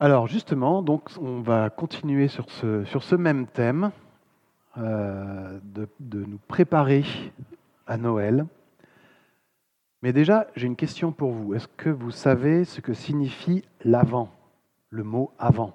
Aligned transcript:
Alors 0.00 0.26
justement, 0.26 0.82
donc 0.82 1.10
on 1.20 1.40
va 1.40 1.70
continuer 1.70 2.28
sur 2.28 2.50
ce, 2.50 2.84
sur 2.84 3.02
ce 3.02 3.14
même 3.14 3.46
thème 3.46 3.92
euh, 4.76 5.58
de, 5.62 5.88
de 6.00 6.24
nous 6.24 6.38
préparer 6.48 7.04
à 7.86 7.96
Noël. 7.96 8.46
Mais 10.02 10.12
déjà, 10.12 10.48
j'ai 10.56 10.66
une 10.66 10.76
question 10.76 11.12
pour 11.12 11.30
vous. 11.32 11.54
Est-ce 11.54 11.68
que 11.68 11.88
vous 11.90 12.10
savez 12.10 12.64
ce 12.64 12.80
que 12.80 12.92
signifie 12.92 13.64
l'avant, 13.84 14.30
le 14.90 15.04
mot 15.04 15.32
avant? 15.38 15.74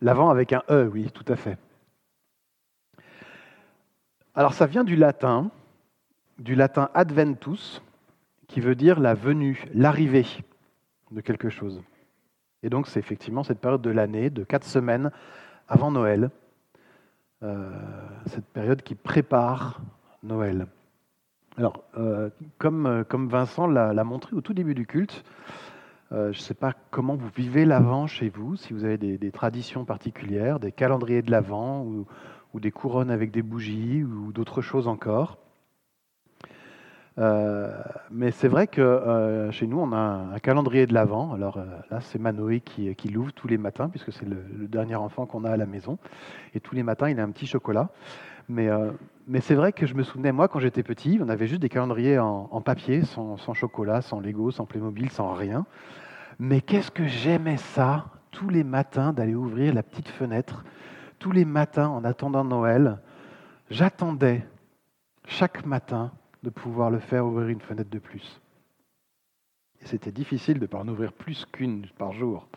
L'avant 0.00 0.30
avec 0.30 0.52
un 0.52 0.62
E, 0.70 0.88
oui, 0.92 1.10
tout 1.12 1.24
à 1.28 1.36
fait. 1.36 1.58
Alors 4.34 4.54
ça 4.54 4.66
vient 4.66 4.84
du 4.84 4.96
latin, 4.96 5.50
du 6.38 6.54
latin 6.54 6.88
adventus, 6.94 7.82
qui 8.48 8.60
veut 8.60 8.74
dire 8.74 8.98
la 8.98 9.14
venue, 9.14 9.64
l'arrivée 9.74 10.26
de 11.10 11.20
quelque 11.20 11.50
chose. 11.50 11.82
Et 12.62 12.70
donc 12.70 12.86
c'est 12.86 12.98
effectivement 12.98 13.42
cette 13.42 13.60
période 13.60 13.82
de 13.82 13.90
l'année, 13.90 14.30
de 14.30 14.44
quatre 14.44 14.64
semaines 14.64 15.10
avant 15.68 15.90
Noël, 15.90 16.30
euh, 17.42 17.70
cette 18.26 18.46
période 18.46 18.82
qui 18.82 18.94
prépare 18.94 19.80
Noël. 20.22 20.66
Alors, 21.58 21.84
euh, 21.98 22.30
comme, 22.56 22.86
euh, 22.86 23.04
comme 23.04 23.28
Vincent 23.28 23.66
l'a 23.66 24.04
montré 24.04 24.34
au 24.34 24.40
tout 24.40 24.54
début 24.54 24.74
du 24.74 24.86
culte, 24.86 25.24
je 26.10 26.28
ne 26.28 26.32
sais 26.32 26.52
pas 26.52 26.74
comment 26.90 27.16
vous 27.16 27.30
vivez 27.34 27.64
l'Avent 27.64 28.06
chez 28.06 28.28
vous, 28.28 28.56
si 28.56 28.74
vous 28.74 28.84
avez 28.84 28.98
des, 28.98 29.16
des 29.16 29.30
traditions 29.30 29.86
particulières, 29.86 30.60
des 30.60 30.70
calendriers 30.70 31.22
de 31.22 31.30
l'Avent 31.30 31.84
ou, 31.86 32.06
ou 32.54 32.60
des 32.60 32.70
couronnes 32.70 33.10
avec 33.10 33.30
des 33.30 33.42
bougies 33.42 34.04
ou 34.04 34.32
d'autres 34.32 34.62
choses 34.62 34.88
encore. 34.88 35.38
Euh, 37.18 37.70
mais 38.10 38.30
c'est 38.30 38.48
vrai 38.48 38.66
que 38.66 38.80
euh, 38.80 39.50
chez 39.50 39.66
nous, 39.66 39.78
on 39.78 39.92
a 39.92 39.96
un, 39.96 40.38
calendrier 40.38 40.86
de 40.86 40.94
l'Avent. 40.94 41.32
Alors 41.32 41.58
euh, 41.58 41.64
là, 41.90 42.00
c'est 42.00 42.18
Manoé 42.18 42.60
qui, 42.60 42.94
qui 42.94 43.08
l'ouvre 43.08 43.32
tous 43.32 43.48
les 43.48 43.58
matins, 43.58 43.88
puisque 43.88 44.12
c'est 44.12 44.26
le, 44.26 44.66
dernier 44.66 44.94
enfant 44.94 45.26
qu'on 45.26 45.44
a 45.44 45.50
à 45.50 45.56
la 45.56 45.66
maison. 45.66 45.98
Et 46.54 46.60
tous 46.60 46.74
les 46.74 46.82
matins, 46.82 47.10
il 47.10 47.20
a 47.20 47.22
un 47.22 47.30
petit 47.30 47.46
chocolat. 47.46 47.90
Mais, 48.48 48.68
mais 49.28 49.40
c'est 49.40 49.54
vrai 49.54 49.72
que 49.72 49.86
je 49.86 49.94
me 49.94 50.02
souvenais, 50.02 50.32
moi, 50.32 50.48
quand 50.48 50.58
j'étais 50.58 50.82
petit, 50.82 51.20
on 51.22 51.28
avait 51.28 51.46
juste 51.46 51.62
des 51.62 51.68
calendriers 51.68 52.18
en, 52.18 52.60
papier, 52.60 53.02
sans, 53.02 53.36
sans, 53.36 53.54
chocolat, 53.54 54.02
sans 54.02 54.18
Lego, 54.18 54.50
sans 54.50 54.66
Playmobil, 54.66 55.10
sans 55.10 55.32
rien. 55.32 55.64
Mais 56.40 56.60
qu'est-ce 56.60 56.90
que 56.90 57.06
j'aimais 57.06 57.56
ça, 57.56 58.06
tous 58.32 58.48
les 58.48 58.64
matins, 58.64 59.12
d'aller 59.12 59.36
ouvrir 59.36 59.72
la 59.74 59.84
petite 59.84 60.08
fenêtre 60.08 60.64
tous 61.22 61.30
les 61.30 61.44
matins 61.44 61.88
en 61.88 62.02
attendant 62.02 62.42
Noël, 62.42 62.98
j'attendais 63.70 64.44
chaque 65.28 65.64
matin 65.64 66.10
de 66.42 66.50
pouvoir 66.50 66.90
le 66.90 66.98
faire 66.98 67.24
ouvrir 67.24 67.46
une 67.46 67.60
fenêtre 67.60 67.90
de 67.90 68.00
plus. 68.00 68.40
Et 69.80 69.86
c'était 69.86 70.10
difficile 70.10 70.56
de 70.56 70.62
ne 70.62 70.66
pas 70.66 70.78
en 70.78 70.88
ouvrir 70.88 71.12
plus 71.12 71.46
qu'une 71.46 71.86
par 71.96 72.10
jour. 72.12 72.48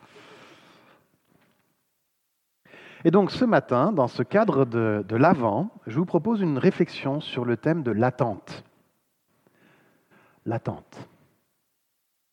Et 3.03 3.11
donc 3.11 3.29
ce 3.29 3.45
matin, 3.45 3.91
dans 3.91 4.07
ce 4.07 4.23
cadre 4.23 4.65
de, 4.65 5.15
l'Avent, 5.15 5.69
je 5.85 5.99
vous 5.99 6.05
propose 6.05 6.41
une 6.41 6.57
réflexion 6.57 7.21
sur 7.21 7.45
le 7.45 7.57
thème 7.57 7.83
de 7.83 7.91
l'attente. 7.91 8.63
L'attente. 10.43 11.07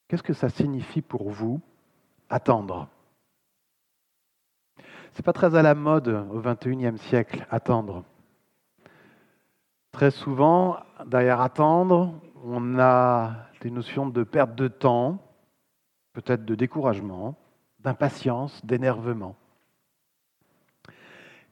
Qu'est-ce 0.09 0.23
que 0.23 0.33
ça 0.33 0.49
signifie 0.49 1.03
pour 1.03 1.29
vous, 1.29 1.61
attendre? 2.31 2.89
C'est 5.13 5.25
pas 5.25 5.33
très 5.33 5.55
à 5.55 5.63
la 5.63 5.75
mode 5.75 6.09
au 6.31 6.41
XXIe 6.41 6.99
siècle, 6.99 7.47
attendre. 7.51 8.05
Très 9.93 10.11
souvent, 10.11 10.79
derrière 11.05 11.41
attendre, 11.41 12.19
on 12.45 12.79
a 12.79 13.47
des 13.61 13.71
notions 13.71 14.07
de 14.07 14.23
perte 14.25 14.55
de 14.55 14.69
temps, 14.69 15.19
peut-être 16.15 16.45
de 16.45 16.55
découragement, 16.55 17.37
d'impatience, 17.81 18.65
d'énervement. 18.65 19.37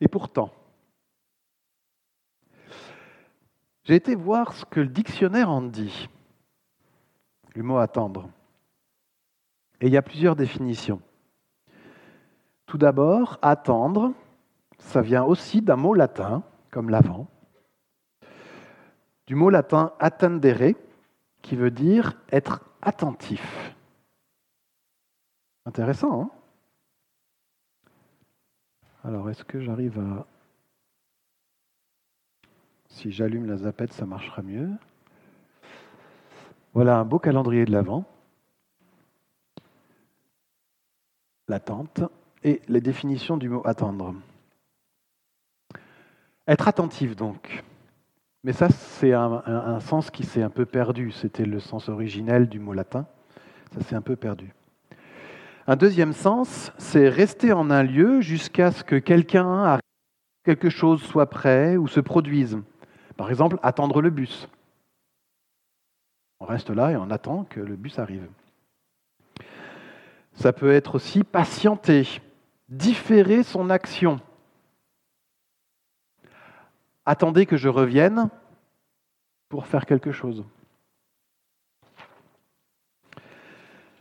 Et 0.01 0.09
pourtant, 0.09 0.51
j'ai 3.85 3.95
été 3.95 4.15
voir 4.15 4.55
ce 4.55 4.65
que 4.65 4.81
le 4.81 4.89
dictionnaire 4.89 5.51
en 5.51 5.61
dit, 5.61 6.09
le 7.55 7.63
mot 7.63 7.77
attendre. 7.77 8.31
Et 9.83 9.87
il 9.87 9.93
y 9.93 9.99
a 9.99 10.03
plusieurs 10.03 10.37
définitions. 10.37 11.03
Tout 12.71 12.79
d'abord, 12.79 13.37
attendre, 13.43 14.15
ça 14.79 15.03
vient 15.03 15.25
aussi 15.25 15.61
d'un 15.61 15.75
mot 15.75 15.93
latin, 15.93 16.45
comme 16.71 16.89
l'avant, 16.89 17.27
du 19.27 19.35
mot 19.35 19.51
latin 19.51 19.93
attendere, 19.99 20.77
qui 21.43 21.57
veut 21.57 21.73
dire 21.73 22.17
être 22.31 22.65
attentif. 22.81 23.75
Intéressant, 25.67 26.23
hein? 26.23 26.31
Alors, 29.03 29.29
est-ce 29.31 29.43
que 29.43 29.59
j'arrive 29.59 29.99
à... 29.99 30.27
Si 32.87 33.11
j'allume 33.11 33.47
la 33.47 33.57
zapette, 33.57 33.93
ça 33.93 34.07
marchera 34.07 34.43
mieux. 34.43 34.71
Voilà 36.73 37.01
un 37.01 37.05
beau 37.05 37.19
calendrier 37.19 37.65
de 37.65 37.73
l'Avent. 37.73 38.05
L'attente 41.49 42.03
et 42.43 42.63
les 42.69 42.81
définitions 42.81 43.37
du 43.37 43.49
mot 43.49 43.63
attendre. 43.65 44.15
Être 46.47 46.69
attentif 46.69 47.17
donc. 47.17 47.63
Mais 48.43 48.53
ça, 48.53 48.71
c'est 48.71 49.13
un, 49.13 49.81
sens 49.81 50.11
qui 50.11 50.25
s'est 50.25 50.43
un 50.43 50.49
peu 50.49 50.65
perdu. 50.65 51.13
C'était 51.13 51.45
le 51.45 51.61
sens 51.61 51.89
originel 51.89 52.49
du 52.49 52.59
mot 52.59 52.73
latin. 52.73 53.07
Ça 53.75 53.83
s'est 53.83 53.95
un 53.95 54.01
peu 54.01 54.17
perdu. 54.17 54.55
Un 55.67 55.77
deuxième 55.77 56.15
sens, 56.15 56.73
c'est 56.79 57.09
rester 57.09 57.53
en 57.53 57.71
un 57.71 57.83
lieu 57.83 58.23
jusqu'à 58.23 58.73
ce 58.73 58.83
que 58.83 58.97
quelqu'un 58.97 59.63
arrive, 59.63 59.83
quelque 60.45 60.71
chose 60.71 61.03
soit 61.03 61.29
prêt 61.29 61.77
ou 61.77 61.87
se 61.87 62.01
produise. 62.01 62.59
Par 63.17 63.29
exemple, 63.29 63.59
attendre 63.63 64.01
le 64.01 64.09
bus. 64.09 64.49
On 66.41 66.47
reste 66.47 66.71
là 66.71 66.93
et 66.93 66.97
on 66.97 67.11
attend 67.11 67.45
que 67.45 67.61
le 67.61 67.77
bus 67.77 67.99
arrive. 67.99 68.27
Ça 70.33 70.55
peut 70.55 70.73
être 70.73 70.95
aussi 70.95 71.23
patienter 71.23 72.23
différer 72.71 73.43
son 73.43 73.69
action. 73.69 74.21
Attendez 77.05 77.45
que 77.45 77.57
je 77.57 77.69
revienne 77.69 78.31
pour 79.49 79.67
faire 79.67 79.85
quelque 79.85 80.13
chose. 80.13 80.45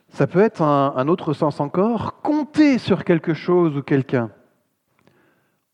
Ça 0.09 0.27
peut 0.27 0.41
être 0.41 0.61
un, 0.61 1.07
autre 1.07 1.33
sens 1.33 1.59
encore, 1.59 2.21
compter 2.21 2.77
sur 2.77 3.03
quelque 3.03 3.33
chose 3.33 3.77
ou 3.77 3.81
quelqu'un. 3.81 4.31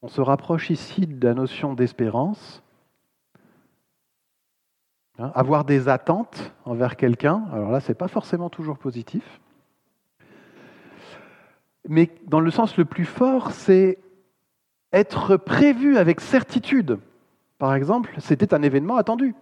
On 0.02 0.08
se 0.08 0.22
rapproche 0.22 0.70
ici 0.70 1.08
de 1.08 1.28
la 1.28 1.34
notion 1.34 1.74
d'espérance. 1.74 2.62
Hein, 5.18 5.32
avoir 5.34 5.64
des 5.64 5.88
attentes 5.88 6.54
envers 6.66 6.96
quelqu'un, 6.96 7.46
alors 7.52 7.72
là, 7.72 7.80
ce 7.80 7.90
n'est 7.90 7.96
pas 7.96 8.10
forcément 8.10 8.50
toujours 8.50 8.78
positif 8.78 9.40
mais 11.88 12.12
dans 12.28 12.40
le 12.40 12.52
sens 12.52 12.78
le 12.78 12.86
plus 12.86 13.06
fort, 13.06 13.52
c'est 13.52 14.00
être 14.92 15.38
prévu 15.38 15.98
avec 15.98 16.22
certitude. 16.22 17.00
Par 17.58 17.74
exemple, 17.74 18.16
c'était 18.20 18.54
un 18.54 18.62
événement 18.62 18.98
attendu. 18.98 19.36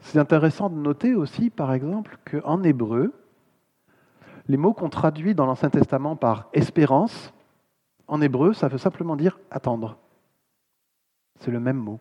C'est 0.00 0.18
intéressant 0.18 0.70
de 0.70 0.76
noter 0.76 1.14
aussi, 1.14 1.50
par 1.50 1.72
exemple, 1.72 2.18
qu'en 2.24 2.62
hébreu, 2.62 3.12
les 4.46 4.56
mots 4.56 4.72
qu'on 4.72 4.88
traduit 4.88 5.34
dans 5.34 5.46
l'Ancien 5.46 5.70
Testament 5.70 6.16
par 6.16 6.48
espérance, 6.52 7.34
en 8.06 8.20
hébreu, 8.22 8.54
ça 8.54 8.68
veut 8.68 8.78
simplement 8.78 9.16
dire 9.16 9.38
attendre. 9.50 9.98
C'est 11.40 11.50
le 11.50 11.60
même 11.60 11.76
mot. 11.76 12.00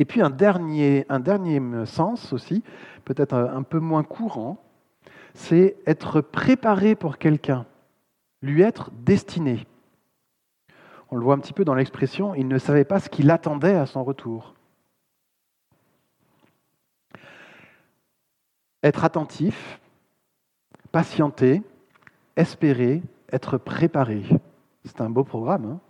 Et 0.00 0.06
puis 0.06 0.22
un 0.22 0.30
dernier, 0.30 1.04
sens 1.84 2.32
aussi, 2.32 2.64
peut-être 3.04 3.34
un 3.34 3.62
peu 3.62 3.80
moins 3.80 4.02
courant, 4.02 4.56
c'est 5.34 5.76
être 5.86 6.22
préparé 6.22 6.94
pour 6.94 7.18
quelqu'un, 7.18 7.66
lui 8.40 8.62
être 8.62 8.90
destiné. 8.92 9.66
On 11.10 11.16
le 11.16 11.22
voit 11.22 11.34
un 11.34 11.38
petit 11.38 11.52
peu 11.52 11.66
dans 11.66 11.74
l'expression, 11.74 12.34
il 12.34 12.48
ne 12.48 12.56
savait 12.56 12.86
pas 12.86 12.98
ce 12.98 13.10
qu'il 13.10 13.30
attendait 13.30 13.74
à 13.74 13.84
son 13.84 14.02
retour. 14.02 14.54
Être 18.82 19.04
attentif, 19.04 19.82
patienter, 20.92 21.62
espérer, 22.36 23.02
être 23.30 23.58
préparé. 23.58 24.22
C'est 24.86 25.02
un 25.02 25.10
beau 25.10 25.24
programme. 25.24 25.66
Hein 25.66 25.80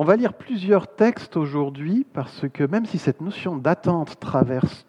On 0.00 0.04
va 0.04 0.14
lire 0.14 0.34
plusieurs 0.34 0.94
textes 0.94 1.36
aujourd'hui 1.36 2.06
parce 2.12 2.48
que 2.48 2.62
même 2.62 2.86
si 2.86 2.98
cette 2.98 3.20
notion 3.20 3.56
d'attente 3.56 4.20
traverse 4.20 4.86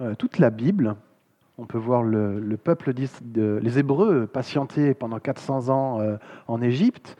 euh, 0.00 0.14
toute 0.14 0.38
la 0.38 0.50
Bible, 0.50 0.94
On 1.58 1.66
peut 1.66 1.78
voir 1.78 2.04
le, 2.04 2.56
peuple, 2.62 2.92
les 2.94 3.78
Hébreux 3.78 4.28
patienter 4.28 4.94
pendant 4.94 5.18
400 5.18 5.68
ans 5.70 6.00
euh, 6.00 6.16
en 6.46 6.62
Égypte. 6.62 7.16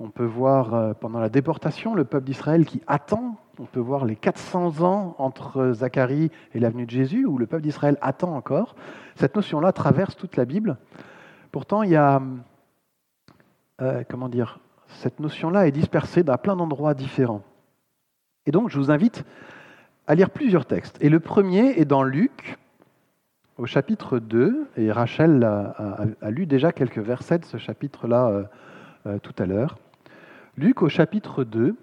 On 0.00 0.10
peut 0.10 0.24
voir 0.24 0.74
euh, 0.74 0.92
pendant 0.92 1.20
la 1.20 1.28
déportation 1.28 1.94
le 1.94 2.04
peuple 2.04 2.24
d'Israël 2.24 2.64
qui 2.64 2.82
attend. 2.88 3.36
On 3.60 3.66
peut 3.66 3.78
voir 3.78 4.06
les 4.06 4.16
400 4.16 4.82
ans 4.82 5.14
entre 5.18 5.72
Zacharie 5.72 6.32
et 6.52 6.58
l'avenue 6.58 6.86
de 6.86 6.90
Jésus, 6.90 7.26
où 7.26 7.38
le 7.38 7.46
peuple 7.46 7.62
d'Israël 7.62 7.96
attend 8.00 8.34
encore. 8.34 8.74
Cette 9.14 9.36
notion-là 9.36 9.70
traverse 9.72 10.16
toute 10.16 10.36
la 10.36 10.46
Bible. 10.46 10.78
Pourtant, 11.52 11.84
il 11.84 11.90
y 11.90 11.96
a, 11.96 12.20
comment 14.08 14.28
dire, 14.28 14.58
cette 14.88 15.20
notion-là 15.20 15.66
est 15.66 15.72
dispersée 15.72 16.22
dans 16.22 16.36
plein 16.36 16.56
d'endroits 16.56 16.94
différents. 16.94 17.42
Et 18.46 18.50
donc, 18.50 18.70
je 18.70 18.78
vous 18.78 18.90
invite 18.90 19.24
à 20.06 20.14
lire 20.14 20.30
plusieurs 20.30 20.66
textes. 20.66 20.96
Et 21.00 21.08
le 21.08 21.20
premier 21.20 21.78
est 21.80 21.84
dans 21.84 22.02
Luc, 22.02 22.58
au 23.58 23.66
chapitre 23.66 24.18
2, 24.18 24.68
et 24.76 24.92
Rachel 24.92 25.42
a, 25.42 26.30
lu 26.30 26.46
déjà 26.46 26.72
quelques 26.72 26.98
versets 26.98 27.38
de 27.38 27.44
ce 27.44 27.56
chapitre-là 27.56 28.28
euh, 28.28 28.44
euh, 29.06 29.18
tout 29.18 29.34
à 29.38 29.46
l'heure. 29.46 29.78
Luc 30.56 30.82
au 30.82 30.88
chapitre 30.88 31.44
2, 31.44 31.76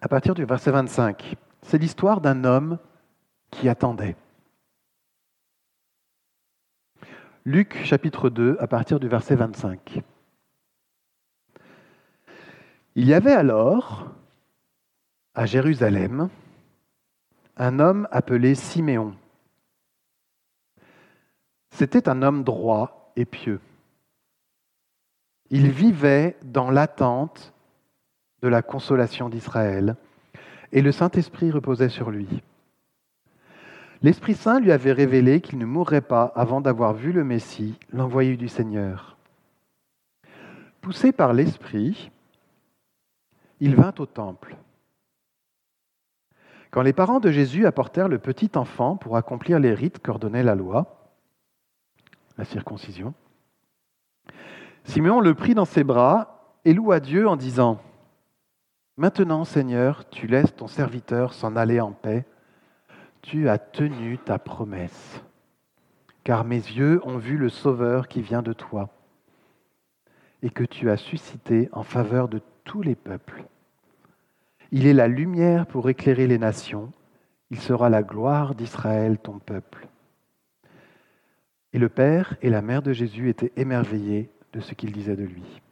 à 0.00 0.08
partir 0.08 0.34
du 0.34 0.44
verset 0.44 0.70
25. 0.70 1.36
C'est 1.62 1.78
l'histoire 1.78 2.20
d'un 2.20 2.44
homme 2.44 2.78
qui 3.50 3.68
attendait. 3.68 4.16
Luc 7.44 7.82
chapitre 7.84 8.28
2, 8.28 8.58
à 8.60 8.66
partir 8.66 9.00
du 9.00 9.08
verset 9.08 9.34
25. 9.34 10.02
Il 13.00 13.06
y 13.06 13.14
avait 13.14 13.30
alors, 13.32 14.08
à 15.36 15.46
Jérusalem, 15.46 16.30
un 17.56 17.78
homme 17.78 18.08
appelé 18.10 18.56
Siméon. 18.56 19.14
C'était 21.70 22.08
un 22.08 22.22
homme 22.22 22.42
droit 22.42 23.12
et 23.14 23.24
pieux. 23.24 23.60
Il 25.48 25.70
vivait 25.70 26.36
dans 26.42 26.72
l'attente 26.72 27.54
de 28.42 28.48
la 28.48 28.62
consolation 28.62 29.28
d'Israël, 29.28 29.94
et 30.72 30.82
le 30.82 30.90
Saint-Esprit 30.90 31.52
reposait 31.52 31.90
sur 31.90 32.10
lui. 32.10 32.42
L'Esprit 34.02 34.34
Saint 34.34 34.58
lui 34.58 34.72
avait 34.72 34.90
révélé 34.90 35.40
qu'il 35.40 35.60
ne 35.60 35.66
mourrait 35.66 36.00
pas 36.00 36.32
avant 36.34 36.60
d'avoir 36.60 36.94
vu 36.94 37.12
le 37.12 37.22
Messie, 37.22 37.78
l'envoyé 37.92 38.36
du 38.36 38.48
Seigneur. 38.48 39.16
Poussé 40.80 41.12
par 41.12 41.32
l'Esprit, 41.32 42.10
il 43.60 43.74
vint 43.74 43.94
au 43.98 44.06
temple. 44.06 44.56
Quand 46.70 46.82
les 46.82 46.92
parents 46.92 47.20
de 47.20 47.30
Jésus 47.30 47.66
apportèrent 47.66 48.08
le 48.08 48.18
petit 48.18 48.50
enfant 48.54 48.96
pour 48.96 49.16
accomplir 49.16 49.58
les 49.58 49.72
rites 49.72 50.00
qu'ordonnait 50.00 50.42
la 50.42 50.54
loi, 50.54 51.10
la 52.36 52.44
circoncision, 52.44 53.14
Simeon 54.84 55.20
le 55.20 55.34
prit 55.34 55.54
dans 55.54 55.64
ses 55.64 55.84
bras 55.84 56.58
et 56.64 56.74
loua 56.74 57.00
Dieu 57.00 57.28
en 57.28 57.36
disant, 57.36 57.80
Maintenant 58.96 59.44
Seigneur, 59.44 60.08
tu 60.08 60.26
laisses 60.26 60.54
ton 60.54 60.66
serviteur 60.66 61.32
s'en 61.32 61.56
aller 61.56 61.80
en 61.80 61.92
paix, 61.92 62.26
tu 63.22 63.48
as 63.48 63.58
tenu 63.58 64.18
ta 64.18 64.38
promesse, 64.38 65.22
car 66.24 66.44
mes 66.44 66.56
yeux 66.56 67.00
ont 67.04 67.18
vu 67.18 67.36
le 67.36 67.48
Sauveur 67.48 68.08
qui 68.08 68.22
vient 68.22 68.42
de 68.42 68.52
toi, 68.52 68.90
et 70.42 70.50
que 70.50 70.64
tu 70.64 70.90
as 70.90 70.96
suscité 70.96 71.68
en 71.72 71.82
faveur 71.82 72.28
de 72.28 72.40
tous 72.68 72.82
les 72.82 72.94
peuples. 72.94 73.44
Il 74.70 74.86
est 74.86 74.92
la 74.92 75.08
lumière 75.08 75.66
pour 75.66 75.88
éclairer 75.88 76.26
les 76.26 76.38
nations. 76.38 76.92
Il 77.50 77.58
sera 77.58 77.88
la 77.88 78.02
gloire 78.02 78.54
d'Israël, 78.54 79.18
ton 79.18 79.38
peuple. 79.38 79.88
Et 81.72 81.78
le 81.78 81.88
père 81.88 82.36
et 82.42 82.50
la 82.50 82.60
mère 82.60 82.82
de 82.82 82.92
Jésus 82.92 83.30
étaient 83.30 83.52
émerveillés 83.56 84.30
de 84.52 84.60
ce 84.60 84.74
qu'il 84.74 84.92
disait 84.92 85.16
de 85.16 85.24
lui. 85.24 85.62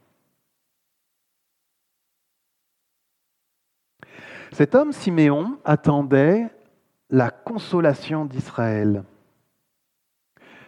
Cet 4.53 4.75
homme, 4.75 4.93
Siméon, 4.93 5.59
attendait 5.67 6.49
la 7.11 7.31
consolation 7.31 8.25
d'Israël. 8.25 9.05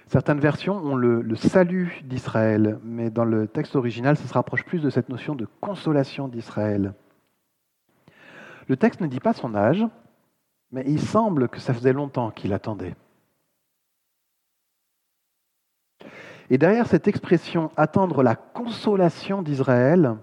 Certaines 0.09 0.41
versions 0.41 0.77
ont 0.79 0.97
le, 0.97 1.37
salut 1.37 2.01
d'Israël, 2.03 2.79
mais 2.83 3.11
dans 3.11 3.27
le 3.27 3.47
texte 3.47 3.77
original, 3.77 4.17
ça 4.17 4.27
se 4.27 4.33
rapproche 4.33 4.65
plus 4.65 4.81
de 4.81 4.89
cette 4.89 5.11
notion 5.11 5.35
de 5.35 5.47
consolation 5.61 6.29
d'Israël. 6.29 6.95
Le 8.69 8.77
texte 8.79 9.03
ne 9.03 9.07
dit 9.07 9.21
pas 9.21 9.35
son 9.35 9.55
âge, 9.55 9.85
mais 10.73 10.83
il 10.87 10.99
semble 10.99 11.51
que 11.51 11.61
ça 11.61 11.75
faisait 11.75 11.93
longtemps 11.93 12.31
qu'il 12.31 12.55
attendait. 12.55 12.97
Et 16.49 16.57
derrière 16.57 16.87
cette 16.87 17.07
expression 17.07 17.71
attendre 17.77 18.23
la 18.23 18.35
consolation 18.35 19.43
d'Israël, 19.43 20.17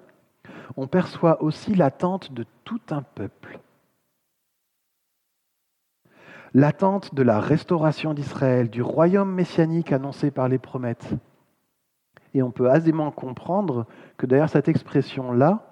on 0.77 0.87
perçoit 0.87 1.43
aussi 1.43 1.75
l'attente 1.75 2.33
de 2.33 2.43
tout 2.63 2.81
un 2.89 3.03
peuple 3.03 3.59
l'attente 6.55 7.13
de 7.13 7.21
la 7.21 7.41
restauration 7.41 8.13
d'Israël, 8.13 8.69
du 8.69 8.81
royaume 8.81 9.29
messianique 9.29 9.91
annoncé 9.91 10.31
par 10.31 10.47
les 10.47 10.57
promesses. 10.57 11.13
Et 12.33 12.41
on 12.41 12.49
peut 12.49 12.73
aisément 12.73 13.11
comprendre 13.11 13.85
que 14.15 14.25
derrière 14.25 14.49
cette 14.49 14.69
expression-là, 14.69 15.67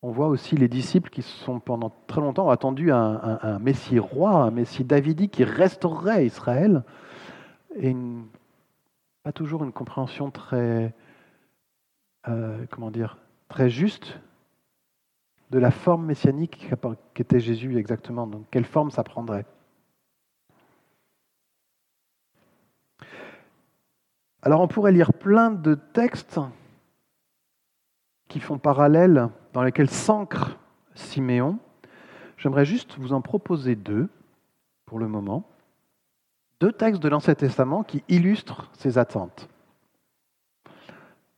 on 0.00 0.10
voit 0.10 0.28
aussi 0.28 0.56
les 0.56 0.68
disciples 0.68 1.10
qui 1.10 1.20
sont 1.20 1.60
pendant 1.60 1.92
très 2.06 2.22
longtemps 2.22 2.48
attendu 2.48 2.92
un, 2.92 3.38
un, 3.42 3.58
Messie 3.58 3.98
roi, 3.98 4.30
un 4.30 4.50
Messie 4.50 4.84
davidique 4.84 5.32
qui 5.32 5.44
restaurerait 5.44 6.24
Israël, 6.24 6.82
et 7.76 7.94
pas 9.22 9.32
toujours 9.32 9.64
une 9.64 9.72
compréhension 9.72 10.30
très, 10.30 10.94
euh, 12.28 12.64
comment 12.70 12.90
dire, 12.90 13.18
très 13.48 13.68
juste 13.68 14.18
de 15.54 15.60
la 15.60 15.70
forme 15.70 16.06
messianique 16.06 16.68
qu'était 17.14 17.38
Jésus 17.38 17.78
exactement. 17.78 18.26
Donc, 18.26 18.44
quelle 18.50 18.64
forme 18.64 18.90
ça 18.90 19.04
prendrait? 19.04 19.46
Alors, 24.42 24.60
on 24.60 24.66
pourrait 24.66 24.90
lire 24.90 25.12
plein 25.12 25.52
de 25.52 25.76
textes 25.76 26.40
qui 28.26 28.40
font 28.40 28.58
parallèle, 28.58 29.28
dans 29.52 29.62
lesquels 29.62 29.88
s'ancre 29.88 30.58
Siméon. 30.96 31.60
J'aimerais 32.36 32.64
juste 32.64 32.98
vous 32.98 33.12
en 33.12 33.20
proposer 33.20 33.76
deux 33.76 34.08
pour 34.86 34.98
le 34.98 35.06
moment. 35.06 35.48
Deux 36.58 36.72
textes 36.72 37.00
de 37.00 37.08
l'Ancien 37.08 37.36
Testament 37.36 37.84
qui 37.84 38.02
illustrent 38.08 38.72
ces 38.72 38.98
attentes. 38.98 39.48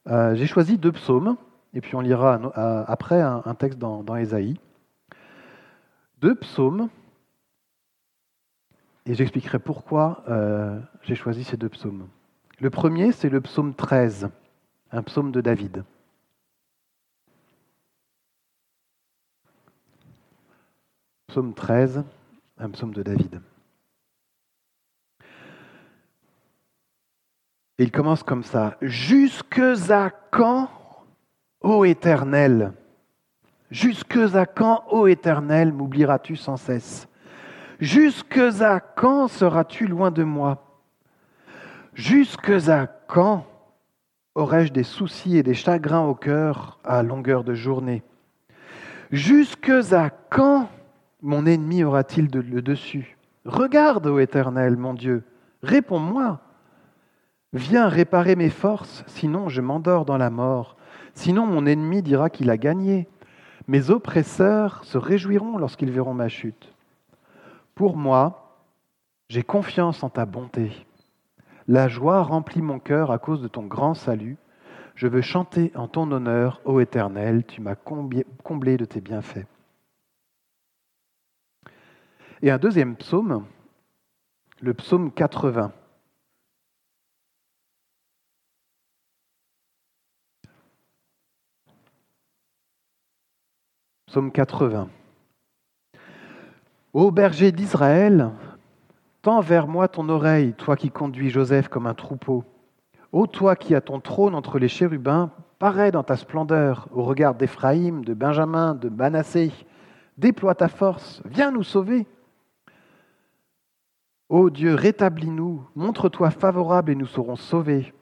Euh, 0.07 0.35
j'ai 0.37 0.47
choisi 0.47 0.79
deux 0.79 0.93
psaumes 0.93 1.37
et 1.77 1.83
puis 1.83 1.95
on 1.95 2.01
lira 2.01 2.41
après 2.89 3.21
un, 3.21 3.55
texte 3.55 3.79
dans, 3.79 4.03
dans 4.03 4.17
Ésaïe. 4.17 4.59
Deux 6.23 6.35
psaumes, 6.35 6.89
et 9.05 9.15
j'expliquerai 9.15 9.59
pourquoi 9.59 10.25
euh, 10.29 10.81
j'ai 11.03 11.15
choisi 11.15 11.45
ces 11.45 11.59
deux 11.59 11.69
psaumes. 11.69 12.09
Le 12.61 12.71
premier, 12.71 13.13
c'est 13.13 13.29
le 13.29 13.43
psaume 13.43 13.75
13, 13.75 14.31
un 14.91 15.03
psaume 15.03 15.31
de 15.31 15.43
David. 15.43 15.85
Psaume 21.27 21.53
13, 21.53 22.05
un 22.57 22.71
psaume 22.71 22.95
de 22.95 23.03
David. 23.03 23.43
Et 27.79 27.85
il 27.85 27.93
commence 27.93 28.23
comme 28.23 28.45
ça. 28.45 28.79
Jusque 28.81 29.61
à 29.91 30.09
quand 30.31 30.71
Ô 31.69 31.85
Éternel, 31.85 32.75
jusque 33.73 34.17
à 34.37 34.47
quand, 34.47 34.85
ô 34.89 35.09
Éternel, 35.09 35.73
m'oublieras-tu 35.73 36.37
sans 36.37 36.57
cesse? 36.57 37.09
Jusque 37.81 38.39
à 38.61 38.79
quand 38.79 39.27
seras-tu 39.27 39.89
loin 39.89 40.13
de 40.13 40.23
moi? 40.23 40.63
Jusque 41.93 42.53
à 42.69 42.87
quand 42.87 43.45
aurais-je 44.37 44.73
des 44.73 44.85
soucis 44.85 45.39
et 45.39 45.43
des 45.43 45.55
chagrins 45.55 46.07
au 46.07 46.15
cœur 46.15 46.79
à 46.85 47.03
longueur 47.03 47.43
de 47.43 47.55
journée? 47.55 48.05
Jusque 49.11 49.73
à 49.91 50.11
quand 50.11 50.69
mon 51.21 51.47
ennemi 51.47 51.83
aura-t-il 51.83 52.31
le 52.33 52.63
dessus? 52.63 53.19
Regarde, 53.45 54.07
ô 54.07 54.21
Éternel, 54.21 54.77
mon 54.77 54.95
Dieu, 54.95 55.25
réponds-moi. 55.65 56.39
Viens 57.53 57.89
réparer 57.89 58.37
mes 58.37 58.51
forces, 58.51 59.03
sinon 59.09 59.49
je 59.49 59.61
m'endors 59.61 60.05
dans 60.05 60.17
la 60.17 60.31
mort. 60.31 60.76
Sinon, 61.17 61.47
mon 61.47 61.67
ennemi 61.67 62.03
dira 62.03 62.31
qu'il 62.31 62.51
a 62.51 62.57
gagné. 62.57 63.09
Mes 63.67 63.91
oppresseurs 63.91 64.85
se 64.85 64.99
réjouiront 64.99 65.59
lorsqu'ils 65.59 65.91
verront 65.91 66.15
ma 66.15 66.29
chute. 66.29 66.73
Pour 67.75 67.97
moi, 67.97 68.61
j'ai 69.29 69.43
confiance 69.43 70.05
en 70.05 70.11
ta 70.11 70.25
bonté. 70.25 70.87
La 71.67 71.89
joie 71.89 72.23
remplit 72.23 72.63
mon 72.63 72.79
cœur 72.79 73.11
à 73.11 73.19
cause 73.19 73.43
de 73.43 73.49
ton 73.49 73.65
grand 73.67 73.95
salut. 73.95 74.37
Je 74.95 75.09
veux 75.09 75.23
chanter 75.23 75.73
en 75.75 75.89
ton 75.89 76.13
honneur, 76.13 76.61
ô 76.65 76.79
Éternel, 76.79 77.45
tu 77.45 77.61
m'as 77.61 77.75
comblé 77.75 78.77
de 78.77 78.85
tes 78.85 79.01
bienfaits. 79.01 79.47
Et 82.43 82.51
un 82.51 82.59
deuxième 82.59 82.95
psaume 82.95 83.45
le 84.61 84.75
psaume 84.75 85.13
80. 85.13 85.73
Psaume 94.17 94.33
80. 94.33 94.89
Ô 96.95 97.11
berger 97.11 97.53
d'Israël, 97.53 98.31
tends 99.21 99.43
vers 99.43 99.69
moi 99.69 99.89
ton 99.89 100.09
oreille, 100.09 100.55
toi 100.55 100.75
qui 100.75 100.91
conduis 100.91 101.29
Joseph 101.29 101.69
comme 101.69 101.87
un 101.87 101.93
troupeau. 101.93 102.43
Ô 103.13 103.27
toi 103.27 103.57
qui 103.57 103.75
as 103.75 103.83
ton 103.83 104.01
trône 104.01 104.35
entre 104.35 104.59
les 104.59 104.69
chérubins, 104.69 105.33
parais 105.59 105.91
dans 105.93 106.03
ta 106.03 106.17
splendeur 106.17 106.89
au 106.93 107.03
regard 107.03 107.35
d'Éphraïm, 107.35 108.07
de 108.07 108.15
Benjamin, 108.15 108.75
de 108.75 108.89
Manassé. 108.89 109.53
Déploie 110.17 110.55
ta 110.55 110.69
force, 110.69 111.21
viens 111.27 111.51
nous 111.51 111.63
sauver. 111.63 112.07
Ô 114.31 114.49
Dieu, 114.49 114.77
rétablis-nous, 114.77 115.63
montre-toi 115.75 116.31
favorable 116.31 116.91
et 116.91 116.95
nous 116.97 117.05
serons 117.05 117.37
sauvés. 117.37 117.93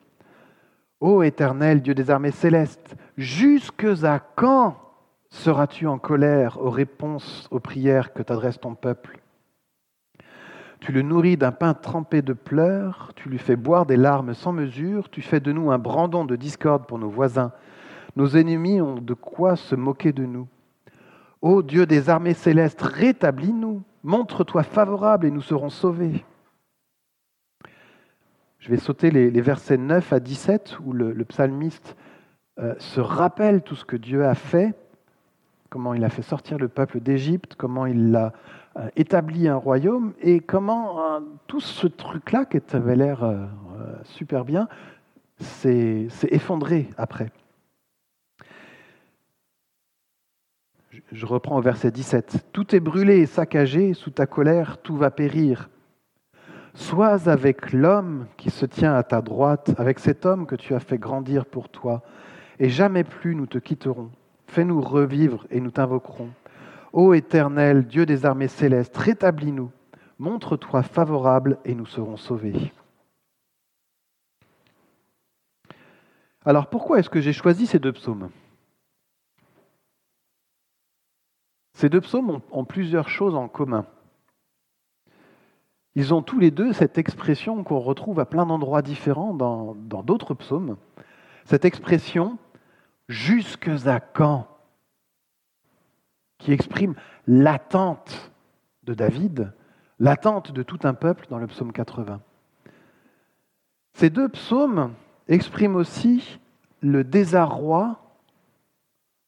Ô 1.00 1.25
Éternel, 1.25 1.83
Dieu 1.83 1.92
des 1.92 2.12
armées 2.12 2.30
célestes, 2.30 2.94
jusque 3.16 3.85
à 4.04 4.21
quand 4.21 4.76
seras-tu 5.34 5.86
en 5.86 5.98
colère 5.98 6.58
aux 6.60 6.70
réponses 6.70 7.48
aux 7.50 7.60
prières 7.60 8.12
que 8.12 8.22
t'adresse 8.22 8.60
ton 8.60 8.74
peuple? 8.74 9.20
Tu 10.80 10.92
le 10.92 11.02
nourris 11.02 11.36
d'un 11.36 11.50
pain 11.50 11.74
trempé 11.74 12.22
de 12.22 12.32
pleurs, 12.32 13.12
tu 13.16 13.28
lui 13.28 13.38
fais 13.38 13.56
boire 13.56 13.84
des 13.84 13.96
larmes 13.96 14.34
sans 14.34 14.52
mesure, 14.52 15.10
tu 15.10 15.22
fais 15.22 15.40
de 15.40 15.50
nous 15.50 15.70
un 15.70 15.78
brandon 15.78 16.24
de 16.24 16.36
discorde 16.36 16.86
pour 16.86 16.98
nos 16.98 17.08
voisins. 17.08 17.52
Nos 18.16 18.36
ennemis 18.36 18.80
ont 18.80 18.96
de 18.96 19.14
quoi 19.14 19.56
se 19.56 19.74
moquer 19.74 20.12
de 20.12 20.24
nous. 20.24 20.46
Ô 21.42 21.62
Dieu 21.62 21.84
des 21.84 22.10
armées 22.10 22.34
célestes, 22.34 22.82
rétablis-nous, 22.82 23.82
montre-toi 24.02 24.62
favorable 24.62 25.26
et 25.26 25.30
nous 25.30 25.42
serons 25.42 25.70
sauvés. 25.70 26.24
Je 28.60 28.70
vais 28.70 28.78
sauter 28.78 29.10
les, 29.10 29.40
versets 29.40 29.76
9 29.76 30.12
à 30.12 30.20
17 30.20 30.78
où 30.84 30.92
le, 30.92 31.24
psalmiste 31.24 31.96
euh, 32.60 32.74
se 32.78 33.00
rappelle 33.00 33.62
tout 33.62 33.74
ce 33.74 33.84
que 33.84 33.96
Dieu 33.96 34.24
a 34.24 34.34
fait, 34.34 34.74
comment 35.75 35.93
il 35.93 36.04
a 36.04 36.09
fait 36.09 36.23
sortir 36.23 36.57
le 36.57 36.69
peuple 36.69 37.00
d'Égypte, 37.00 37.57
comment 37.57 37.85
il 37.85 38.14
a 38.14 38.33
euh, 38.76 38.88
établi 38.95 39.49
un 39.49 39.57
royaume 39.57 40.12
et 40.23 40.38
comment 40.38 41.16
euh, 41.16 41.21
tout 41.49 41.59
ce 41.59 41.88
truc-là 41.88 42.45
qui 42.45 42.59
avait 42.73 42.95
l'air 42.95 43.28
super 44.04 44.45
bien 44.45 44.69
s'est 45.40 46.07
effondré 46.31 46.88
après. 46.97 47.33
Je 51.11 51.26
reprends 51.26 51.59
au 51.59 51.61
verset 51.61 51.90
17. 51.90 52.47
Tout 52.52 52.76
est 52.76 52.78
brûlé 52.78 53.19
et 53.19 53.26
saccagé, 53.26 53.95
sous 53.95 54.11
ta 54.11 54.26
colère, 54.26 54.78
tout 54.78 54.97
va 54.97 55.11
périr. 55.11 55.71
Sois 56.75 57.28
avec 57.28 57.73
l'homme 57.73 58.28
qui 58.37 58.50
se 58.50 58.64
tient 58.64 58.95
à 58.95 59.02
ta 59.02 59.23
droite, 59.23 59.75
avec 59.76 59.99
cet 59.99 60.25
homme 60.25 60.47
que 60.47 60.54
tu 60.54 60.73
as 60.73 60.81
fait 60.81 60.99
grandir 60.99 61.47
pour 61.47 61.69
toi, 61.69 62.02
et 62.61 62.69
jamais 62.69 63.02
plus 63.02 63.35
nous 63.35 63.47
te 63.47 63.59
quitterons. 63.59 64.12
Fais-nous 64.46 64.80
revivre 64.80 65.46
et 65.50 65.60
nous 65.60 65.70
t'invoquerons. 65.70 66.30
Ô 66.92 67.12
Éternel, 67.12 67.86
Dieu 67.86 68.06
des 68.06 68.24
armées 68.24 68.48
célestes, 68.48 68.96
rétablis-nous, 68.96 69.70
montre-toi 70.18 70.82
favorable 70.82 71.58
et 71.64 71.74
nous 71.74 71.86
serons 71.86 72.16
sauvés. 72.16 72.72
Alors 76.44 76.68
pourquoi 76.68 76.98
est-ce 76.98 77.10
que 77.10 77.20
j'ai 77.20 77.32
choisi 77.32 77.66
ces 77.66 77.78
deux 77.78 77.92
psaumes? 77.92 78.30
Ces 81.72 81.88
deux 81.88 82.00
psaumes 82.00 82.40
ont, 82.52 82.64
plusieurs 82.64 83.08
choses 83.08 83.34
en 83.34 83.48
commun. 83.48 83.86
Ils 85.96 86.14
ont 86.14 86.22
tous 86.22 86.38
les 86.38 86.50
deux 86.50 86.72
cette 86.72 86.98
expression 86.98 87.64
qu'on 87.64 87.80
retrouve 87.80 88.20
à 88.20 88.26
plein 88.26 88.46
d'endroits 88.46 88.82
différents 88.82 89.34
dans 89.34 89.74
d'autres 89.74 90.34
psaumes. 90.34 90.76
Cette 91.44 91.64
expression 91.64 92.38
jusque 93.08 93.70
à 93.87 94.00
quand 94.00 94.49
qui 96.38 96.52
exprime 96.52 96.94
l'attente 97.26 98.32
de 98.82 98.94
David, 98.94 99.52
l'attente 99.99 100.52
de 100.52 100.62
tout 100.62 100.80
un 100.84 100.94
peuple 100.94 101.26
dans 101.30 101.38
le 101.38 101.46
psaume 101.46 101.73
80. 101.73 102.20
Ces 103.94 104.11
deux 104.11 104.28
psaumes 104.28 104.92
expriment 105.28 105.76
aussi 105.76 106.38
le 106.80 107.04
désarroi 107.04 108.00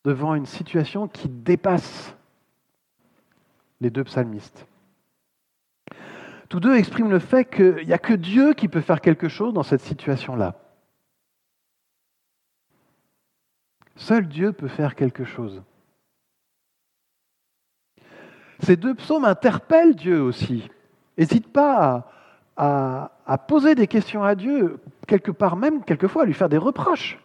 devant 0.04 0.35
une 0.35 0.47
situation 0.47 1.09
qui 1.09 1.28
dépasse 1.28 2.14
les 3.80 3.90
deux 3.90 4.04
psalmistes. 4.04 4.66
Tous 6.49 6.61
deux 6.61 6.76
expriment 6.76 7.11
le 7.11 7.18
fait 7.18 7.45
qu'il 7.45 7.87
n'y 7.87 7.92
a 7.92 7.99
que 7.99 8.14
Dieu 8.14 8.54
qui 8.54 8.68
peut 8.68 8.80
faire 8.80 9.00
quelque 9.00 9.28
chose 9.28 9.52
dans 9.52 9.62
cette 9.62 9.80
situation-là. 9.80 10.54
Seul 13.97 14.29
Dieu 14.29 14.53
peut 14.53 14.69
faire 14.69 14.95
quelque 14.95 15.25
chose. 15.25 15.62
Ces 18.61 18.76
deux 18.76 18.95
psaumes 18.95 19.25
interpellent 19.25 19.97
Dieu 19.97 20.23
aussi. 20.23 20.69
N'hésite 21.19 21.53
pas 21.53 22.11
à, 22.57 23.11
poser 23.49 23.75
des 23.75 23.87
questions 23.87 24.23
à 24.23 24.35
Dieu, 24.35 24.81
quelque 25.07 25.31
part 25.31 25.57
même, 25.57 25.85
quelquefois, 25.85 26.23
à 26.23 26.26
lui 26.26 26.35
faire 26.35 26.49
des 26.49 26.59
reproches. 26.59 27.19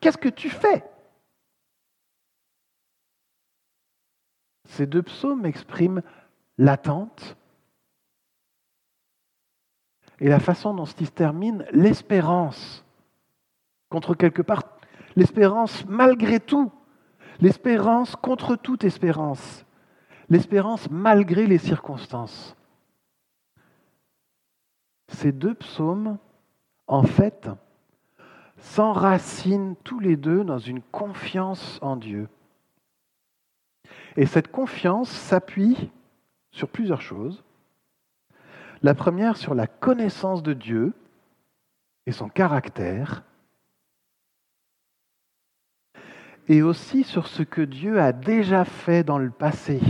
Qu'est-ce 0.00 0.18
que 0.18 0.28
tu 0.28 0.50
fais? 0.50 0.84
Ces 4.68 4.86
deux 4.86 5.02
psaumes 5.02 5.46
expriment 5.46 6.02
l'attente 6.58 7.36
et 10.20 10.28
la 10.28 10.40
façon 10.40 10.74
dont 10.74 10.86
se 10.86 10.94
termine, 11.04 11.66
l'espérance. 11.72 12.84
Contre 13.90 14.14
quelque 14.14 14.42
part, 14.42 14.71
l'espérance 15.16 15.84
malgré 15.86 16.40
tout, 16.40 16.70
l'espérance 17.40 18.16
contre 18.16 18.56
toute 18.56 18.84
espérance, 18.84 19.64
l'espérance 20.28 20.90
malgré 20.90 21.46
les 21.46 21.58
circonstances. 21.58 22.56
Ces 25.08 25.32
deux 25.32 25.54
psaumes, 25.54 26.18
en 26.86 27.02
fait, 27.02 27.48
s'enracinent 28.58 29.76
tous 29.84 29.98
les 29.98 30.16
deux 30.16 30.44
dans 30.44 30.58
une 30.58 30.80
confiance 30.80 31.78
en 31.82 31.96
Dieu. 31.96 32.28
Et 34.16 34.26
cette 34.26 34.50
confiance 34.50 35.10
s'appuie 35.10 35.90
sur 36.50 36.68
plusieurs 36.68 37.00
choses. 37.00 37.44
La 38.82 38.94
première, 38.94 39.36
sur 39.36 39.54
la 39.54 39.66
connaissance 39.66 40.42
de 40.42 40.52
Dieu 40.52 40.92
et 42.06 42.12
son 42.12 42.28
caractère, 42.28 43.24
et 46.48 46.62
aussi 46.62 47.04
sur 47.04 47.26
ce 47.26 47.42
que 47.42 47.62
Dieu 47.62 48.00
a 48.00 48.12
déjà 48.12 48.64
fait 48.64 49.04
dans 49.04 49.18
le 49.18 49.30
passé. 49.30 49.80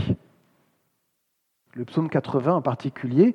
Le 1.75 1.85
psaume 1.85 2.11
80 2.11 2.55
en 2.55 2.63
particulier 2.63 3.35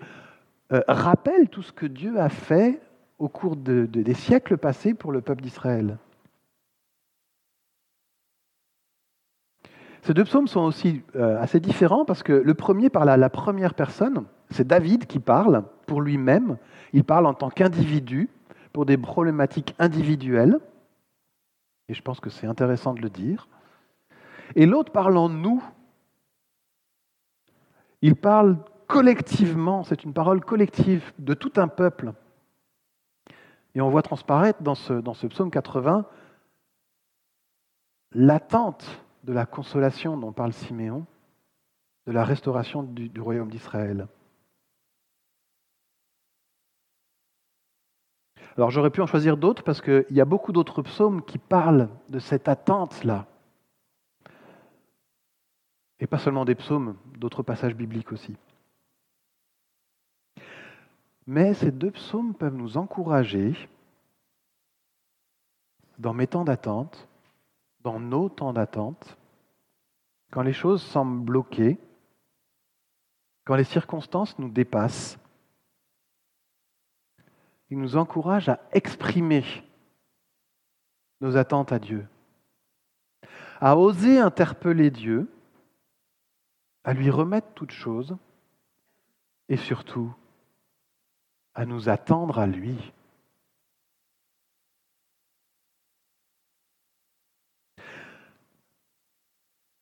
euh, 0.71 0.81
rappelle 0.87 1.49
tout 1.49 1.63
ce 1.63 1.71
que 1.71 1.85
Dieu 1.85 2.19
a 2.19 2.29
fait 2.29 2.81
au 3.17 3.29
cours 3.29 3.55
des 3.55 4.13
siècles 4.13 4.57
passés 4.57 4.93
pour 4.93 5.11
le 5.11 5.21
peuple 5.21 5.41
d'Israël. 5.41 5.97
Ces 10.03 10.13
deux 10.13 10.23
psaumes 10.23 10.47
sont 10.47 10.61
aussi 10.61 11.01
euh, 11.15 11.41
assez 11.41 11.59
différents 11.59 12.05
parce 12.05 12.23
que 12.23 12.31
le 12.31 12.53
premier 12.53 12.89
parle 12.89 13.09
à 13.09 13.17
la 13.17 13.29
première 13.29 13.73
personne, 13.73 14.25
c'est 14.51 14.67
David 14.67 15.05
qui 15.05 15.19
parle 15.19 15.63
pour 15.85 16.01
lui-même, 16.01 16.57
il 16.93 17.03
parle 17.03 17.25
en 17.25 17.33
tant 17.33 17.49
qu'individu 17.49 18.29
pour 18.71 18.85
des 18.85 18.97
problématiques 18.97 19.75
individuelles, 19.79 20.59
et 21.89 21.93
je 21.93 22.01
pense 22.01 22.19
que 22.19 22.29
c'est 22.29 22.47
intéressant 22.47 22.93
de 22.93 23.01
le 23.01 23.09
dire. 23.09 23.47
Et 24.55 24.65
l'autre 24.65 24.91
parle 24.91 25.17
en 25.17 25.29
nous, 25.29 25.63
il 28.01 28.15
parle 28.15 28.63
collectivement, 28.87 29.83
c'est 29.83 30.03
une 30.03 30.13
parole 30.13 30.43
collective 30.43 31.11
de 31.19 31.33
tout 31.33 31.53
un 31.57 31.67
peuple. 31.67 32.13
Et 33.75 33.81
on 33.81 33.89
voit 33.89 34.01
transparaître 34.01 34.63
dans 34.63 34.75
ce, 34.75 34.93
dans 34.93 35.13
ce 35.13 35.27
psaume 35.27 35.51
80 35.51 36.05
l'attente 38.13 39.03
de 39.23 39.33
la 39.33 39.45
consolation 39.45 40.17
dont 40.17 40.31
parle 40.31 40.53
Siméon, 40.53 41.05
de 42.05 42.11
la 42.11 42.23
restauration 42.23 42.83
du, 42.83 43.11
royaume 43.19 43.49
d'Israël. 43.49 44.07
Alors 48.57 48.71
j'aurais 48.71 48.89
pu 48.89 49.01
en 49.01 49.07
choisir 49.07 49.37
d'autres 49.37 49.63
parce 49.63 49.81
qu'il 49.81 50.05
y 50.09 50.21
a 50.21 50.25
beaucoup 50.25 50.51
d'autres 50.51 50.81
psaumes 50.81 51.23
qui 51.23 51.37
parlent 51.37 51.89
de 52.09 52.19
cette 52.19 52.47
attente-là. 52.47 53.27
Et 55.99 56.07
pas 56.07 56.17
seulement 56.17 56.45
des 56.45 56.55
psaumes, 56.55 56.97
d'autres 57.17 57.43
passages 57.43 57.75
bibliques 57.75 58.11
aussi. 58.11 58.35
Mais 61.25 61.53
ces 61.53 61.71
deux 61.71 61.91
psaumes 61.91 62.33
peuvent 62.33 62.55
nous 62.55 62.77
encourager 62.77 63.69
dans 65.99 66.13
mes 66.13 66.27
temps 66.27 66.43
d'attente 66.43 67.07
dans 67.87 68.01
nos 68.01 68.27
temps 68.27 68.51
d'attente, 68.51 69.17
quand 70.29 70.41
les 70.41 70.51
choses 70.51 70.81
semblent 70.81 71.23
bloquées, 71.23 71.77
quand 73.45 73.55
les 73.55 73.63
circonstances 73.63 74.37
nous 74.39 74.49
dépassent, 74.49 75.17
il 77.69 77.79
nous 77.79 77.97
encourage 77.97 78.49
à 78.49 78.59
exprimer 78.71 79.43
nos 81.21 81.35
attentes 81.35 81.71
à 81.71 81.79
Dieu, 81.79 82.07
à 83.59 83.77
oser 83.77 84.19
interpeller 84.19 84.91
Dieu, 84.91 85.29
à 86.83 86.93
lui 86.93 87.09
remettre 87.09 87.47
toutes 87.53 87.71
choses 87.71 88.15
et 89.49 89.57
surtout 89.57 90.13
à 91.53 91.65
nous 91.65 91.89
attendre 91.89 92.39
à 92.39 92.47
lui. 92.47 92.77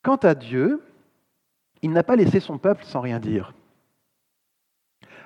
Quant 0.01 0.15
à 0.17 0.35
Dieu, 0.35 0.83
il 1.81 1.91
n'a 1.91 2.03
pas 2.03 2.15
laissé 2.15 2.39
son 2.39 2.57
peuple 2.57 2.85
sans 2.85 3.01
rien 3.01 3.19
dire. 3.19 3.53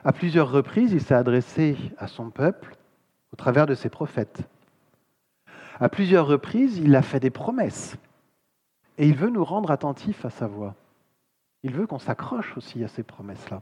À 0.03 0.13
plusieurs 0.13 0.50
reprises, 0.51 0.94
il 0.94 1.01
s'est 1.01 1.13
adressé 1.13 1.77
à 1.98 2.08
son 2.08 2.29
peuple 2.29 2.75
au 3.34 3.36
travers 3.36 3.65
de 3.65 3.75
ses 3.75 3.89
prophètes. 3.89 4.41
À 5.79 5.89
plusieurs 5.89 6.27
reprises, 6.27 6.77
il 6.77 6.96
a 6.96 7.01
fait 7.01 7.20
des 7.20 7.29
promesses. 7.29 7.98
Et 8.98 9.08
il 9.08 9.15
veut 9.15 9.29
nous 9.29 9.44
rendre 9.44 9.72
attentifs 9.72 10.25
à 10.25 10.29
sa 10.29 10.48
voix. 10.48 10.75
Il 11.63 11.74
veut 11.74 11.88
qu'on 11.88 12.00
s'accroche 12.00 12.56
aussi 12.58 12.84
à 12.84 12.88
ces 12.88 13.03
promesses-là. 13.03 13.62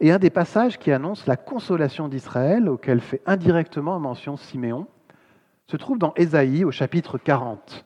Et 0.00 0.12
un 0.12 0.18
des 0.18 0.30
passages 0.30 0.78
qui 0.78 0.92
annonce 0.92 1.26
la 1.26 1.36
consolation 1.36 2.08
d'Israël, 2.08 2.68
auquel 2.68 3.00
fait 3.00 3.22
indirectement 3.26 3.98
mention 4.00 4.36
Siméon, 4.36 4.86
se 5.66 5.76
trouve 5.76 5.98
dans 5.98 6.14
Ésaïe 6.14 6.64
au 6.64 6.70
chapitre 6.70 7.18
40. 7.18 7.84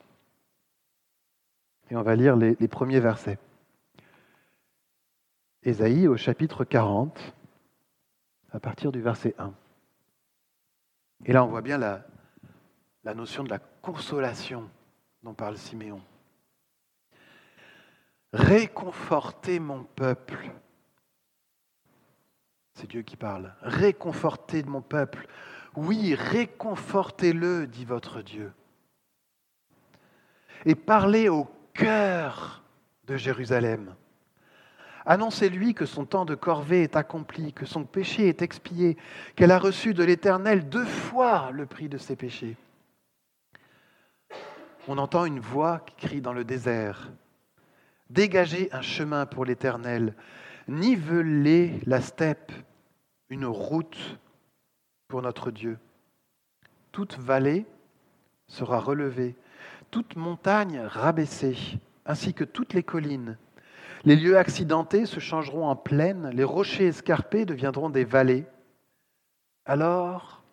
Et 1.90 1.96
on 1.96 2.02
va 2.02 2.14
lire 2.14 2.36
les, 2.36 2.56
les 2.58 2.68
premiers 2.68 3.00
versets. 3.00 3.38
Ésaïe 5.64 6.08
au 6.08 6.16
chapitre 6.18 6.64
40, 6.64 7.18
à 8.52 8.60
partir 8.60 8.92
du 8.92 9.00
verset 9.00 9.34
1. 9.38 9.54
Et 11.24 11.32
là, 11.32 11.42
on 11.42 11.48
voit 11.48 11.62
bien 11.62 11.78
la, 11.78 12.04
notion 13.14 13.44
de 13.44 13.48
la 13.48 13.58
consolation 13.58 14.68
dont 15.22 15.32
parle 15.32 15.56
Siméon. 15.56 16.02
Réconfortez 18.34 19.58
mon 19.58 19.84
peuple. 19.84 20.50
C'est 22.74 22.90
Dieu 22.90 23.00
qui 23.00 23.16
parle. 23.16 23.54
Réconfortez 23.62 24.64
mon 24.64 24.82
peuple. 24.82 25.26
Oui, 25.76 26.14
réconfortez-le, 26.14 27.66
dit 27.66 27.86
votre 27.86 28.20
Dieu. 28.20 28.52
Et 30.66 30.74
parlez 30.74 31.30
au 31.30 31.48
cœur 31.72 32.62
de 33.06 33.16
Jérusalem 33.16 33.94
Annoncez-lui 35.06 35.74
que 35.74 35.84
son 35.84 36.06
temps 36.06 36.24
de 36.24 36.34
corvée 36.34 36.82
est 36.82 36.96
accompli, 36.96 37.52
que 37.52 37.66
son 37.66 37.84
péché 37.84 38.28
est 38.28 38.40
expié, 38.40 38.96
qu'elle 39.36 39.50
a 39.50 39.58
reçu 39.58 39.92
de 39.92 40.02
l'Éternel 40.02 40.68
deux 40.68 40.86
fois 40.86 41.50
le 41.52 41.66
prix 41.66 41.88
de 41.88 41.98
ses 41.98 42.16
péchés. 42.16 42.56
On 44.88 44.98
entend 44.98 45.26
une 45.26 45.40
voix 45.40 45.80
qui 45.80 46.06
crie 46.06 46.20
dans 46.20 46.32
le 46.32 46.44
désert. 46.44 47.10
Dégagez 48.10 48.68
un 48.72 48.82
chemin 48.82 49.26
pour 49.26 49.44
l'Éternel, 49.44 50.14
nivelez 50.68 51.80
la 51.86 52.00
steppe, 52.00 52.52
une 53.28 53.46
route 53.46 54.18
pour 55.08 55.20
notre 55.22 55.50
Dieu. 55.50 55.78
Toute 56.92 57.18
vallée 57.18 57.66
sera 58.46 58.78
relevée, 58.78 59.36
toute 59.90 60.16
montagne 60.16 60.80
rabaissée, 60.80 61.56
ainsi 62.06 62.34
que 62.34 62.44
toutes 62.44 62.74
les 62.74 62.82
collines. 62.82 63.36
Les 64.06 64.16
lieux 64.16 64.36
accidentés 64.36 65.06
se 65.06 65.18
changeront 65.18 65.66
en 65.66 65.76
plaines, 65.76 66.28
les 66.28 66.44
rochers 66.44 66.88
escarpés 66.88 67.46
deviendront 67.46 67.88
des 67.88 68.04
vallées. 68.04 68.44
Alors, 69.64 70.44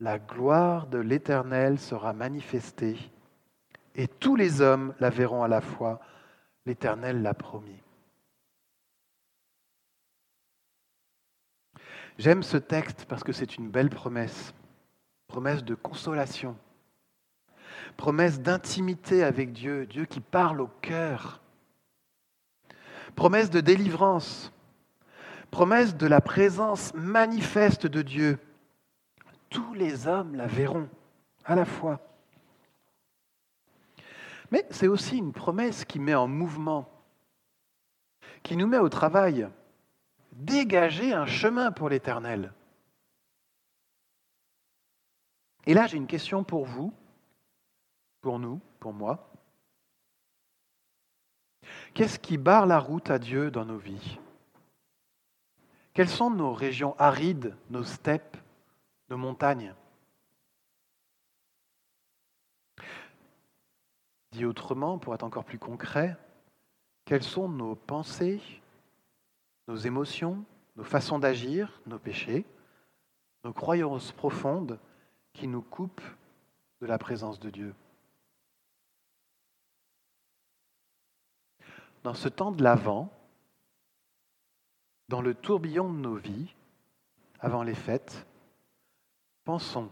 la 0.00 0.18
gloire 0.18 0.86
de 0.86 0.96
l'Éternel 0.96 1.78
sera 1.78 2.14
manifestée, 2.14 2.96
et 3.94 4.08
tous 4.08 4.36
les 4.36 4.62
hommes 4.62 4.94
la 5.00 5.10
verront 5.10 5.42
à 5.42 5.48
la 5.48 5.60
fois. 5.60 6.00
L'Éternel 6.64 7.20
l'a 7.20 7.34
promis. 7.34 7.82
J'aime 12.18 12.42
ce 12.42 12.56
texte 12.56 13.04
parce 13.04 13.22
que 13.22 13.32
c'est 13.32 13.56
une 13.56 13.70
belle 13.70 13.90
promesse, 13.90 14.54
promesse 15.26 15.62
de 15.62 15.74
consolation, 15.74 16.56
promesse 17.96 18.40
d'intimité 18.40 19.24
avec 19.24 19.52
Dieu, 19.52 19.86
Dieu 19.86 20.06
qui 20.06 20.20
parle 20.20 20.62
au 20.62 20.68
cœur 20.80 21.42
promesse 23.14 23.50
de 23.50 23.60
délivrance, 23.60 24.52
promesse 25.50 25.96
de 25.96 26.06
la 26.06 26.20
présence 26.20 26.92
manifeste 26.94 27.86
de 27.86 28.02
Dieu. 28.02 28.38
Tous 29.50 29.74
les 29.74 30.06
hommes 30.06 30.34
la 30.34 30.46
verront 30.46 30.88
à 31.44 31.54
la 31.54 31.64
fois. 31.64 32.00
Mais 34.50 34.66
c'est 34.70 34.88
aussi 34.88 35.18
une 35.18 35.32
promesse 35.32 35.84
qui 35.84 35.98
met 35.98 36.14
en 36.14 36.28
mouvement, 36.28 36.88
qui 38.42 38.56
nous 38.56 38.66
met 38.66 38.78
au 38.78 38.88
travail. 38.88 39.48
Dégager 40.32 41.12
un 41.12 41.26
chemin 41.26 41.72
pour 41.72 41.88
l'éternel. 41.88 42.52
Et 45.66 45.74
là, 45.74 45.86
j'ai 45.86 45.96
une 45.96 46.06
question 46.06 46.44
pour 46.44 46.64
vous, 46.64 46.94
pour 48.22 48.38
nous, 48.38 48.60
pour 48.80 48.92
moi. 48.92 49.27
Qu'est-ce 51.94 52.18
qui 52.18 52.38
barre 52.38 52.66
la 52.66 52.78
route 52.78 53.10
à 53.10 53.18
Dieu 53.18 53.50
dans 53.50 53.64
nos 53.64 53.78
vies? 53.78 54.18
Quelles 55.94 56.08
sont 56.08 56.30
nos 56.30 56.52
régions 56.52 56.94
arides, 56.98 57.56
nos 57.70 57.82
steppes, 57.82 58.36
nos 59.10 59.16
montagnes? 59.16 59.74
Dit 64.30 64.44
autrement, 64.44 64.98
pour 64.98 65.14
être 65.14 65.24
encore 65.24 65.44
plus 65.44 65.58
concret, 65.58 66.16
quelles 67.04 67.24
sont 67.24 67.48
nos 67.48 67.74
pensées, 67.74 68.40
nos 69.66 69.76
émotions, 69.76 70.44
nos 70.76 70.84
façons 70.84 71.18
d'agir, 71.18 71.80
nos 71.86 71.98
péchés, 71.98 72.44
nos 73.42 73.52
croyances 73.52 74.12
profondes 74.12 74.78
qui 75.32 75.48
nous 75.48 75.62
coupent 75.62 76.02
de 76.80 76.86
la 76.86 76.98
présence 76.98 77.40
de 77.40 77.50
Dieu? 77.50 77.74
Dans 82.08 82.14
ce 82.14 82.30
temps 82.30 82.52
de 82.52 82.62
l'Avent, 82.62 83.12
dans 85.08 85.20
le 85.20 85.34
tourbillon 85.34 85.92
de 85.92 85.98
nos 85.98 86.16
vies, 86.16 86.54
avant 87.38 87.62
les 87.62 87.74
fêtes, 87.74 88.26
pensons 89.44 89.90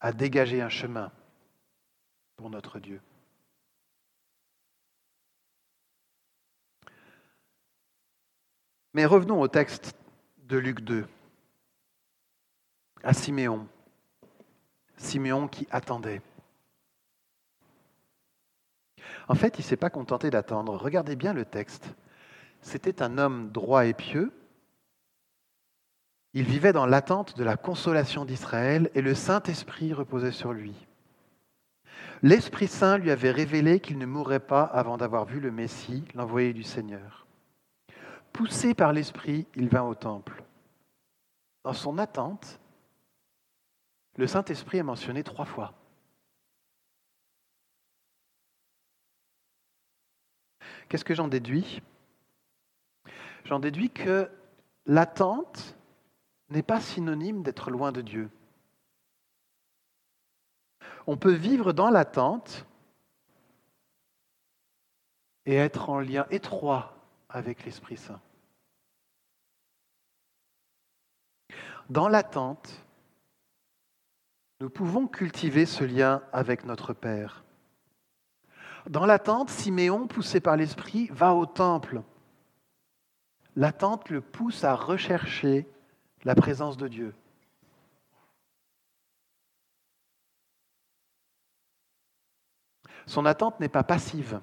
à 0.00 0.14
dégager 0.14 0.62
un 0.62 0.70
chemin 0.70 1.12
pour 2.36 2.48
notre 2.48 2.78
Dieu. 2.78 2.98
Mais 8.94 9.04
revenons 9.04 9.42
au 9.42 9.48
texte 9.48 9.94
de 10.38 10.56
Luc 10.56 10.80
2, 10.80 11.06
à 13.02 13.12
Siméon. 13.12 13.68
Siméon 14.96 15.46
qui 15.46 15.68
attendait. 15.70 16.22
En 19.32 19.34
fait, 19.34 19.58
il 19.58 19.62
ne 19.62 19.66
s'est 19.66 19.78
pas 19.78 19.88
contenté 19.88 20.28
d'attendre. 20.28 20.76
Regardez 20.76 21.16
bien 21.16 21.32
le 21.32 21.46
texte. 21.46 21.94
C'était 22.60 23.00
un 23.00 23.16
homme 23.16 23.50
droit 23.50 23.86
et 23.86 23.94
pieux. 23.94 24.30
Il 26.34 26.44
vivait 26.44 26.74
dans 26.74 26.84
l'attente 26.84 27.38
de 27.38 27.42
la 27.42 27.56
consolation 27.56 28.26
d'Israël 28.26 28.90
et 28.94 29.00
le 29.00 29.14
Saint-Esprit 29.14 29.94
reposait 29.94 30.32
sur 30.32 30.52
lui. 30.52 30.74
L'Esprit 32.20 32.68
Saint 32.68 32.98
lui 32.98 33.10
avait 33.10 33.30
révélé 33.30 33.80
qu'il 33.80 33.96
ne 33.96 34.04
mourrait 34.04 34.38
pas 34.38 34.64
avant 34.64 34.98
d'avoir 34.98 35.24
vu 35.24 35.40
le 35.40 35.50
Messie, 35.50 36.04
l'envoyé 36.14 36.52
du 36.52 36.62
Seigneur. 36.62 37.26
Poussé 38.34 38.74
par 38.74 38.92
l'Esprit, 38.92 39.46
il 39.56 39.70
vint 39.70 39.84
au 39.84 39.94
temple. 39.94 40.44
Dans 41.64 41.72
son 41.72 41.96
attente, 41.96 42.60
le 44.18 44.26
Saint-Esprit 44.26 44.76
est 44.76 44.82
mentionné 44.82 45.22
trois 45.22 45.46
fois. 45.46 45.72
Qu'est-ce 50.92 51.06
que 51.06 51.14
j'en 51.14 51.28
déduis? 51.28 51.80
J'en 53.46 53.60
déduis 53.60 53.88
que 53.88 54.30
l'attente 54.84 55.74
n'est 56.50 56.62
pas 56.62 56.82
synonyme 56.82 57.42
d'être 57.42 57.70
loin 57.70 57.92
de 57.92 58.02
Dieu. 58.02 58.28
On 61.06 61.16
peut 61.16 61.32
vivre 61.32 61.72
dans 61.72 61.88
l'attente 61.88 62.66
et 65.46 65.54
être 65.54 65.88
en 65.88 65.98
lien 65.98 66.26
étroit 66.28 66.94
avec 67.30 67.64
l'Esprit 67.64 67.96
Saint. 67.96 68.20
Dans 71.88 72.08
l'attente, 72.08 72.84
nous 74.60 74.68
pouvons 74.68 75.08
cultiver 75.08 75.64
ce 75.64 75.84
lien 75.84 76.22
avec 76.34 76.66
notre 76.66 76.92
Père. 76.92 77.44
Dans 78.88 79.06
l'attente, 79.06 79.48
Siméon, 79.48 80.06
poussé 80.06 80.40
par 80.40 80.56
l'Esprit, 80.56 81.08
va 81.12 81.34
au 81.34 81.46
temple. 81.46 82.02
L'attente 83.54 84.08
le 84.08 84.20
pousse 84.20 84.64
à 84.64 84.74
rechercher 84.74 85.68
la 86.24 86.34
présence 86.34 86.76
de 86.76 86.88
Dieu. 86.88 87.14
Son 93.06 93.26
attente 93.26 93.60
n'est 93.60 93.68
pas 93.68 93.84
passive. 93.84 94.40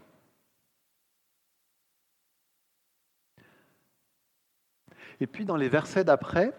Et 5.20 5.28
puis 5.28 5.46
dans 5.46 5.56
les 5.56 5.70
versets 5.70 6.04
d'après, 6.04 6.54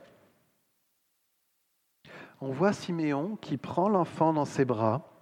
on 2.41 2.53
voit 2.53 2.73
Siméon 2.73 3.37
qui 3.37 3.57
prend 3.57 3.89
l'enfant 3.89 4.33
dans 4.33 4.45
ses 4.45 4.65
bras 4.65 5.20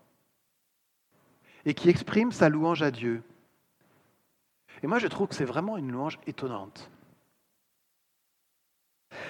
et 1.69 1.75
qui 1.75 1.91
exprime 1.91 2.33
sa 2.33 2.49
louange 2.49 2.83
à 2.83 2.91
Dieu. 2.91 3.23
Et 4.83 4.87
moi, 4.87 4.99
je 4.99 5.07
trouve 5.07 5.29
que 5.29 5.35
c'est 5.35 5.45
vraiment 5.45 5.77
une 5.77 5.93
louange 5.93 6.19
étonnante. 6.27 6.91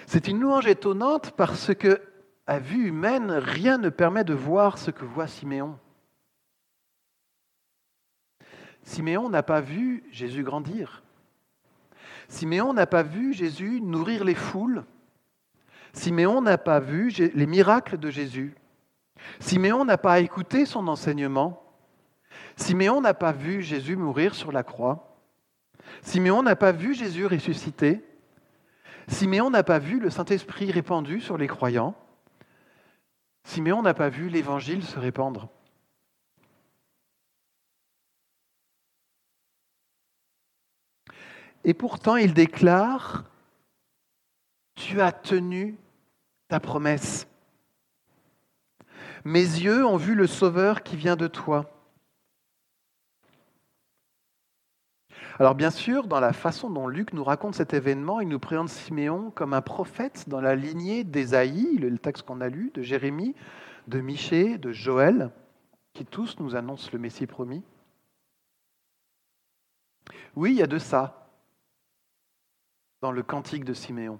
C'est 0.07 0.29
une 0.29 0.39
louange 0.39 0.69
étonnante 0.69 1.33
parce 1.33 1.75
que, 1.75 2.01
à 2.47 2.61
vue 2.61 2.87
humaine, 2.87 3.33
rien 3.33 3.77
ne 3.77 3.89
permet 3.89 4.23
de 4.23 4.35
voir 4.35 4.79
ce 4.79 4.93
que 4.93 5.05
voit 5.05 5.27
Siméon. 5.27 5.77
Siméon 8.85 9.29
n'a 9.29 9.43
pas 9.43 9.61
vu 9.61 10.05
Jésus 10.13 10.45
grandir. 10.45 11.03
Siméon 12.29 12.73
n'a 12.73 12.87
pas 12.87 13.03
vu 13.03 13.35
Jésus 13.35 13.81
nourrir 13.81 14.23
les 14.23 14.37
foules. 14.37 14.85
Siméon 15.93 16.41
n'a 16.41 16.57
pas 16.57 16.79
vu 16.79 17.09
les 17.09 17.47
miracles 17.47 17.99
de 17.99 18.11
Jésus. 18.11 18.55
Siméon 19.41 19.85
n'a 19.85 19.99
pas 19.99 20.21
écouté 20.21 20.67
son 20.67 20.87
enseignement. 20.87 21.68
Siméon 22.59 23.01
n'a 23.01 23.15
pas 23.15 23.31
vu 23.31 23.63
Jésus 23.63 23.95
mourir 23.95 24.35
sur 24.35 24.51
la 24.51 24.65
croix. 24.65 25.17
Siméon 26.03 26.43
n'a 26.43 26.57
pas 26.57 26.73
vu 26.73 26.93
Jésus 26.93 27.25
ressusciter. 27.25 28.05
Siméon 29.07 29.49
n'a 29.49 29.63
pas 29.63 29.79
vu 29.79 30.01
le 30.01 30.11
Saint-Esprit 30.11 30.73
répandu 30.73 31.21
sur 31.21 31.39
les 31.39 31.47
croyants. 31.47 31.95
Siméon 33.45 33.81
n'a 33.81 33.95
pas 33.95 34.09
vu 34.09 34.29
l'Évangile 34.29 34.85
se 34.85 34.99
répandre. 34.99 35.49
Et 41.63 41.75
pourtant, 41.75 42.17
il 42.17 42.35
déclare, 42.35 43.25
Tu 44.75 45.01
as 45.01 45.13
tenu 45.13 45.79
ta 46.49 46.59
promesse. 46.59 47.29
Mes 49.25 49.41
yeux 49.41 49.87
ont 49.87 49.97
vu 49.97 50.15
le 50.15 50.27
Sauveur 50.27 50.83
qui 50.83 50.97
vient 50.97 51.17
de 51.17 51.29
toi. 51.29 51.78
Alors 55.41 55.55
bien 55.55 55.71
sûr, 55.71 56.09
dans 56.09 56.19
la 56.19 56.33
façon 56.33 56.69
dont 56.69 56.89
Luc 56.89 57.13
nous 57.13 57.23
raconte 57.23 57.55
cet 57.55 57.73
événement, 57.73 58.21
il 58.21 58.27
nous 58.27 58.41
présente 58.41 58.71
Siméon 58.71 59.31
comme 59.31 59.55
un 59.55 59.63
prophète 59.63 60.29
dans 60.29 60.41
la 60.41 60.57
lignée 60.57 61.05
d'Ésaïe, 61.05 61.79
le 61.79 61.97
texte 61.97 62.25
qu'on 62.27 62.41
a 62.41 62.49
lu, 62.49 62.73
de 62.75 62.83
Jérémie, 62.83 63.37
de 63.87 64.01
Michée, 64.01 64.59
de 64.59 64.73
Joël, 64.73 65.31
qui 65.93 66.05
tous 66.05 66.41
nous 66.41 66.57
annoncent 66.57 66.91
le 66.93 66.99
Messie 66.99 67.29
promis. 67.29 67.63
Oui, 70.35 70.51
il 70.51 70.57
y 70.57 70.63
a 70.63 70.67
de 70.67 70.79
ça 70.79 71.31
dans 73.01 73.13
le 73.13 73.23
cantique 73.23 73.65
de 73.65 73.75
Siméon. 73.75 74.19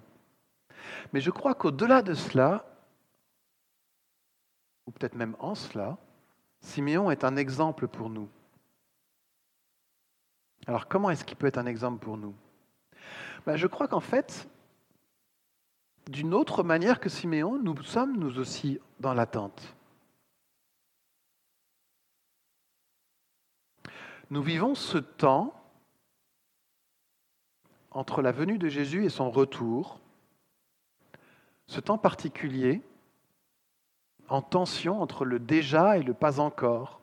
Mais 1.11 1.19
je 1.19 1.31
crois 1.31 1.53
qu'au-delà 1.53 2.01
de 2.01 2.13
cela, 2.13 2.65
ou 4.87 4.91
peut-être 4.91 5.15
même 5.15 5.35
en 5.39 5.53
cela, 5.53 5.97
Siméon 6.61 7.11
est 7.11 7.25
un 7.25 7.35
exemple 7.35 7.89
pour 7.89 8.09
nous. 8.09 8.29
Alors 10.69 10.87
comment 10.87 11.09
est-ce 11.09 11.25
qu'il 11.25 11.35
peut 11.35 11.47
être 11.47 11.57
un 11.57 11.65
exemple 11.65 11.97
pour 11.97 12.15
nous? 12.15 12.35
Ben, 13.43 13.55
Je 13.55 13.65
crois 13.65 13.87
qu'en 13.87 14.01
fait, 14.01 14.47
d'une 16.07 16.31
autre 16.35 16.61
manière 16.61 16.99
que 16.99 17.09
Siméon, 17.09 17.57
nous 17.57 17.75
sommes 17.81 18.15
nous 18.17 18.37
aussi 18.37 18.79
dans 18.99 19.15
l'attente. 19.15 19.75
Nous 24.29 24.43
vivons 24.43 24.75
ce 24.75 24.99
temps 24.99 25.59
entre 27.89 28.21
la 28.21 28.31
venue 28.31 28.59
de 28.59 28.69
Jésus 28.69 29.05
et 29.05 29.09
son 29.09 29.31
retour, 29.31 29.99
ce 31.65 31.79
temps 31.79 31.97
particulier, 31.97 32.83
en 34.27 34.43
tension 34.43 35.01
entre 35.01 35.25
le 35.25 35.39
déjà 35.39 35.97
et 35.97 36.03
le 36.03 36.13
pas 36.13 36.39
encore. 36.39 37.01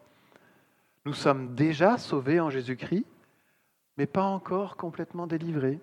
Nous 1.05 1.15
sommes 1.15 1.57
déjà 1.57 1.99
sauvés 1.99 2.39
en 2.39 2.49
Jésus-Christ, 2.49 3.07
mais 3.97 4.07
pas 4.07 4.25
encore 4.25 4.77
complètement 4.77 5.27
délivrés. 5.27 5.81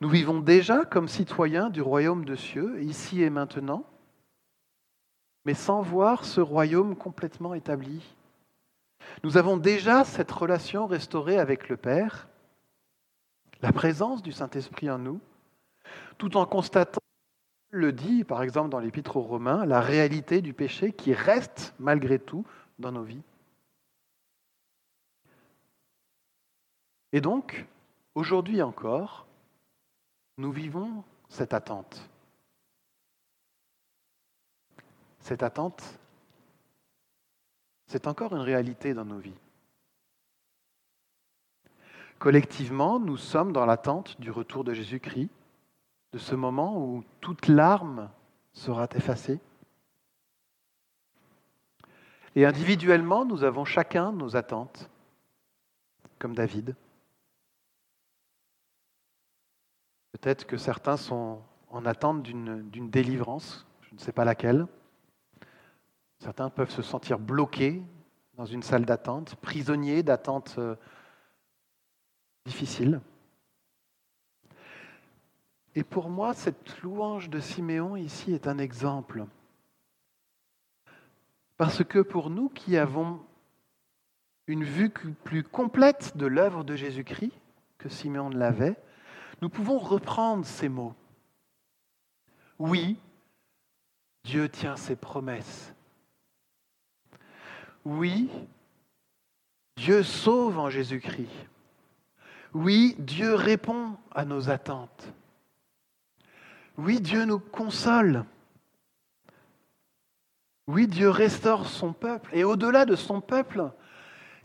Nous 0.00 0.08
vivons 0.08 0.40
déjà 0.40 0.84
comme 0.84 1.08
citoyens 1.08 1.70
du 1.70 1.80
royaume 1.80 2.24
de 2.24 2.34
cieux, 2.34 2.82
ici 2.82 3.22
et 3.22 3.30
maintenant, 3.30 3.84
mais 5.44 5.54
sans 5.54 5.82
voir 5.82 6.24
ce 6.24 6.40
royaume 6.40 6.96
complètement 6.96 7.54
établi. 7.54 8.02
Nous 9.22 9.36
avons 9.36 9.56
déjà 9.56 10.04
cette 10.04 10.32
relation 10.32 10.86
restaurée 10.86 11.38
avec 11.38 11.68
le 11.68 11.76
Père, 11.76 12.28
la 13.62 13.72
présence 13.72 14.22
du 14.22 14.32
Saint-Esprit 14.32 14.90
en 14.90 14.98
nous, 14.98 15.20
tout 16.18 16.36
en 16.36 16.46
constatant, 16.46 17.00
le 17.70 17.92
dit 17.92 18.24
par 18.24 18.42
exemple 18.42 18.70
dans 18.70 18.78
l'Épître 18.78 19.16
aux 19.16 19.22
Romains, 19.22 19.66
la 19.66 19.80
réalité 19.80 20.40
du 20.40 20.52
péché 20.52 20.92
qui 20.92 21.12
reste 21.12 21.74
malgré 21.78 22.18
tout 22.18 22.44
dans 22.78 22.92
nos 22.92 23.02
vies. 23.02 23.22
Et 27.14 27.20
donc, 27.20 27.64
aujourd'hui 28.16 28.60
encore, 28.60 29.24
nous 30.36 30.50
vivons 30.50 31.04
cette 31.28 31.54
attente. 31.54 32.10
Cette 35.20 35.44
attente, 35.44 35.96
c'est 37.86 38.08
encore 38.08 38.34
une 38.34 38.42
réalité 38.42 38.94
dans 38.94 39.04
nos 39.04 39.20
vies. 39.20 39.38
Collectivement, 42.18 42.98
nous 42.98 43.16
sommes 43.16 43.52
dans 43.52 43.64
l'attente 43.64 44.20
du 44.20 44.32
retour 44.32 44.64
de 44.64 44.74
Jésus-Christ, 44.74 45.30
de 46.14 46.18
ce 46.18 46.34
moment 46.34 46.84
où 46.84 47.04
toute 47.20 47.46
larme 47.46 48.10
sera 48.52 48.88
effacée. 48.96 49.38
Et 52.34 52.44
individuellement, 52.44 53.24
nous 53.24 53.44
avons 53.44 53.64
chacun 53.64 54.10
nos 54.10 54.34
attentes, 54.34 54.90
comme 56.18 56.34
David. 56.34 56.74
Peut-être 60.14 60.46
que 60.46 60.56
certains 60.56 60.96
sont 60.96 61.40
en 61.70 61.84
attente 61.84 62.22
d'une 62.22 62.88
délivrance, 62.88 63.66
je 63.80 63.96
ne 63.96 63.98
sais 63.98 64.12
pas 64.12 64.24
laquelle. 64.24 64.68
Certains 66.20 66.50
peuvent 66.50 66.70
se 66.70 66.82
sentir 66.82 67.18
bloqués 67.18 67.82
dans 68.34 68.44
une 68.44 68.62
salle 68.62 68.84
d'attente, 68.84 69.34
prisonniers 69.34 70.04
d'attente 70.04 70.54
euh, 70.58 70.76
difficile. 72.46 73.00
Et 75.74 75.82
pour 75.82 76.08
moi, 76.08 76.32
cette 76.32 76.80
louange 76.82 77.28
de 77.28 77.40
Siméon 77.40 77.96
ici 77.96 78.32
est 78.32 78.46
un 78.46 78.58
exemple. 78.58 79.26
Parce 81.56 81.82
que 81.82 81.98
pour 81.98 82.30
nous 82.30 82.48
qui 82.50 82.76
avons 82.76 83.20
une 84.46 84.62
vue 84.62 84.90
plus 84.90 85.42
complète 85.42 86.16
de 86.16 86.26
l'œuvre 86.26 86.62
de 86.62 86.76
Jésus-Christ 86.76 87.32
que 87.78 87.88
Siméon 87.88 88.30
ne 88.30 88.38
l'avait, 88.38 88.76
nous 89.42 89.48
pouvons 89.48 89.78
reprendre 89.78 90.44
ces 90.44 90.68
mots. 90.68 90.94
Oui, 92.58 92.96
Dieu 94.24 94.48
tient 94.48 94.76
ses 94.76 94.96
promesses. 94.96 95.74
Oui, 97.84 98.30
Dieu 99.76 100.02
sauve 100.02 100.58
en 100.58 100.70
Jésus-Christ. 100.70 101.28
Oui, 102.54 102.94
Dieu 102.98 103.34
répond 103.34 103.96
à 104.12 104.24
nos 104.24 104.48
attentes. 104.48 105.12
Oui, 106.78 107.00
Dieu 107.00 107.24
nous 107.24 107.38
console. 107.38 108.24
Oui, 110.66 110.86
Dieu 110.86 111.10
restaure 111.10 111.66
son 111.66 111.92
peuple. 111.92 112.30
Et 112.32 112.44
au-delà 112.44 112.86
de 112.86 112.96
son 112.96 113.20
peuple, 113.20 113.70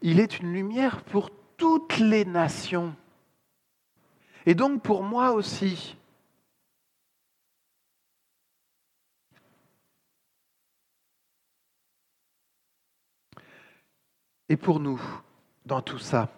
il 0.01 0.19
est 0.19 0.39
une 0.39 0.51
lumière 0.51 1.03
pour 1.03 1.29
toutes 1.55 1.97
les 1.97 2.25
nations. 2.25 2.95
Et 4.45 4.55
donc 4.55 4.81
pour 4.81 5.03
moi 5.03 5.31
aussi. 5.31 5.95
Et 14.47 14.57
pour 14.57 14.79
nous, 14.79 14.99
dans 15.65 15.81
tout 15.81 15.99
ça. 15.99 16.29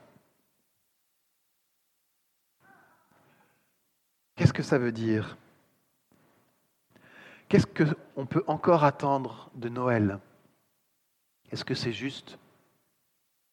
Qu'est-ce 4.35 4.53
que 4.53 4.63
ça 4.63 4.77
veut 4.77 4.91
dire? 4.91 5.37
Qu'est-ce 7.47 7.67
qu'on 7.67 8.25
peut 8.25 8.43
encore 8.47 8.83
attendre 8.83 9.49
de 9.55 9.69
Noël? 9.69 10.19
Est-ce 11.51 11.63
que 11.63 11.75
c'est 11.75 11.93
juste 11.93 12.37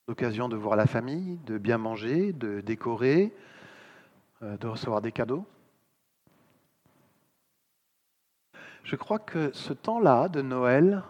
l'occasion 0.09 0.49
de 0.49 0.57
voir 0.57 0.77
la 0.77 0.87
famille, 0.87 1.37
de 1.47 1.59
bien 1.59 1.79
manger, 1.79 2.33
de 2.33 2.61
décorer, 2.61 3.33
de 4.41 4.67
recevoir 4.67 5.01
des 5.01 5.13
cadeaux. 5.13 5.47
Je 8.85 8.97
crois 8.97 9.19
que 9.19 9.53
ce 9.53 9.73
temps-là 9.73 10.29
de 10.29 10.41
Noël 10.41 11.03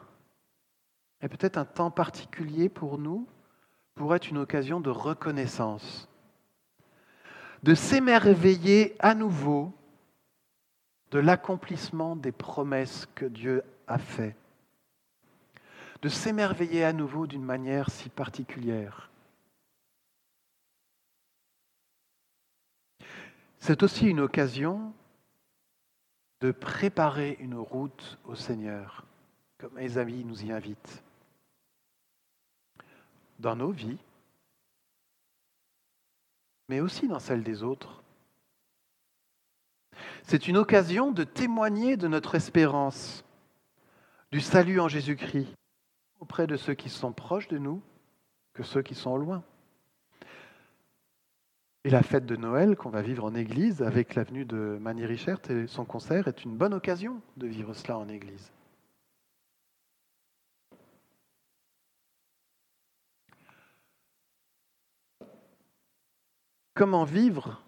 est 1.20 1.28
peut-être 1.28 1.58
un 1.58 1.64
temps 1.64 1.90
particulier 1.90 2.68
pour 2.68 2.98
nous, 2.98 3.26
pour 3.94 4.14
être 4.14 4.28
une 4.28 4.38
occasion 4.38 4.80
de 4.80 4.90
reconnaissance, 4.90 6.08
de 7.62 7.74
s'émerveiller 7.74 8.96
à 8.98 9.14
nouveau 9.14 9.72
de 11.10 11.18
l'accomplissement 11.18 12.16
des 12.16 12.32
promesses 12.32 13.06
que 13.14 13.24
Dieu 13.24 13.62
a 13.86 13.98
faites, 13.98 14.36
de 16.02 16.08
s'émerveiller 16.08 16.84
à 16.84 16.92
nouveau 16.92 17.26
d'une 17.26 17.44
manière 17.44 17.90
si 17.90 18.08
particulière. 18.08 19.07
C'est 23.58 23.82
aussi 23.82 24.06
une 24.06 24.20
occasion 24.20 24.92
de 26.40 26.52
préparer 26.52 27.36
une 27.40 27.56
route 27.56 28.18
au 28.24 28.34
Seigneur, 28.34 29.04
comme 29.58 29.76
amis 29.78 30.24
nous 30.24 30.44
y 30.44 30.52
invite, 30.52 31.02
dans 33.38 33.56
nos 33.56 33.70
vies, 33.70 33.98
mais 36.68 36.80
aussi 36.80 37.08
dans 37.08 37.18
celles 37.18 37.42
des 37.42 37.62
autres. 37.62 38.02
C'est 40.22 40.46
une 40.46 40.56
occasion 40.56 41.10
de 41.10 41.24
témoigner 41.24 41.96
de 41.96 42.06
notre 42.06 42.34
espérance, 42.34 43.24
du 44.30 44.40
salut 44.40 44.78
en 44.78 44.88
Jésus-Christ, 44.88 45.54
auprès 46.20 46.46
de 46.46 46.56
ceux 46.56 46.74
qui 46.74 46.90
sont 46.90 47.12
proches 47.12 47.48
de 47.48 47.58
nous 47.58 47.82
que 48.52 48.62
ceux 48.62 48.82
qui 48.82 48.94
sont 48.94 49.16
loin. 49.16 49.42
Et 51.88 51.90
la 51.90 52.02
fête 52.02 52.26
de 52.26 52.36
Noël 52.36 52.76
qu'on 52.76 52.90
va 52.90 53.00
vivre 53.00 53.24
en 53.24 53.34
Église 53.34 53.80
avec 53.80 54.14
l'avenue 54.14 54.44
de 54.44 54.76
Manny 54.78 55.06
Richert 55.06 55.40
et 55.48 55.66
son 55.66 55.86
concert 55.86 56.28
est 56.28 56.44
une 56.44 56.54
bonne 56.54 56.74
occasion 56.74 57.22
de 57.38 57.46
vivre 57.46 57.72
cela 57.72 57.96
en 57.96 58.10
Église. 58.10 58.52
Comment 66.74 67.04
vivre 67.04 67.62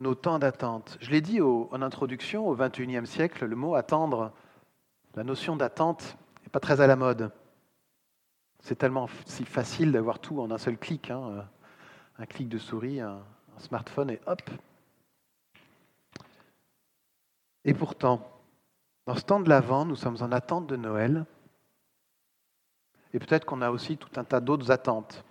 nos 0.00 0.16
temps 0.16 0.40
d'attente? 0.40 0.98
Je 1.00 1.12
l'ai 1.12 1.20
dit 1.20 1.40
en 1.40 1.82
introduction, 1.82 2.48
au 2.48 2.56
XXIe 2.56 3.06
siècle, 3.06 3.44
le 3.44 3.54
mot 3.54 3.76
attendre, 3.76 4.32
la 5.14 5.22
notion 5.22 5.54
d'attente 5.54 6.18
n'est 6.42 6.50
pas 6.50 6.58
très 6.58 6.80
à 6.80 6.88
la 6.88 6.96
mode. 6.96 7.30
C'est 8.58 8.74
tellement 8.74 9.06
si 9.24 9.44
facile 9.44 9.92
d'avoir 9.92 10.18
tout 10.18 10.40
en 10.40 10.50
un 10.50 10.58
seul 10.58 10.76
clic, 10.76 11.12
hein, 11.12 11.46
un 12.18 12.26
clic 12.26 12.48
de 12.48 12.58
souris, 12.58 12.98
un, 12.98 13.22
un 13.56 13.60
smartphone 13.60 14.10
et 14.10 14.20
hop. 14.26 14.42
Et 17.64 17.74
pourtant, 17.74 18.28
dans 19.06 19.14
ce 19.14 19.22
temps 19.22 19.40
de 19.40 19.48
l'Avent, 19.48 19.84
nous 19.84 19.96
sommes 19.96 20.18
en 20.20 20.32
attente 20.32 20.66
de 20.66 20.76
Noël. 20.76 21.26
Et 23.14 23.18
peut-être 23.18 23.44
qu'on 23.44 23.62
a 23.62 23.70
aussi 23.70 23.96
tout 23.96 24.10
un 24.18 24.24
tas 24.24 24.40
d'autres 24.40 24.70
attentes. 24.70 25.24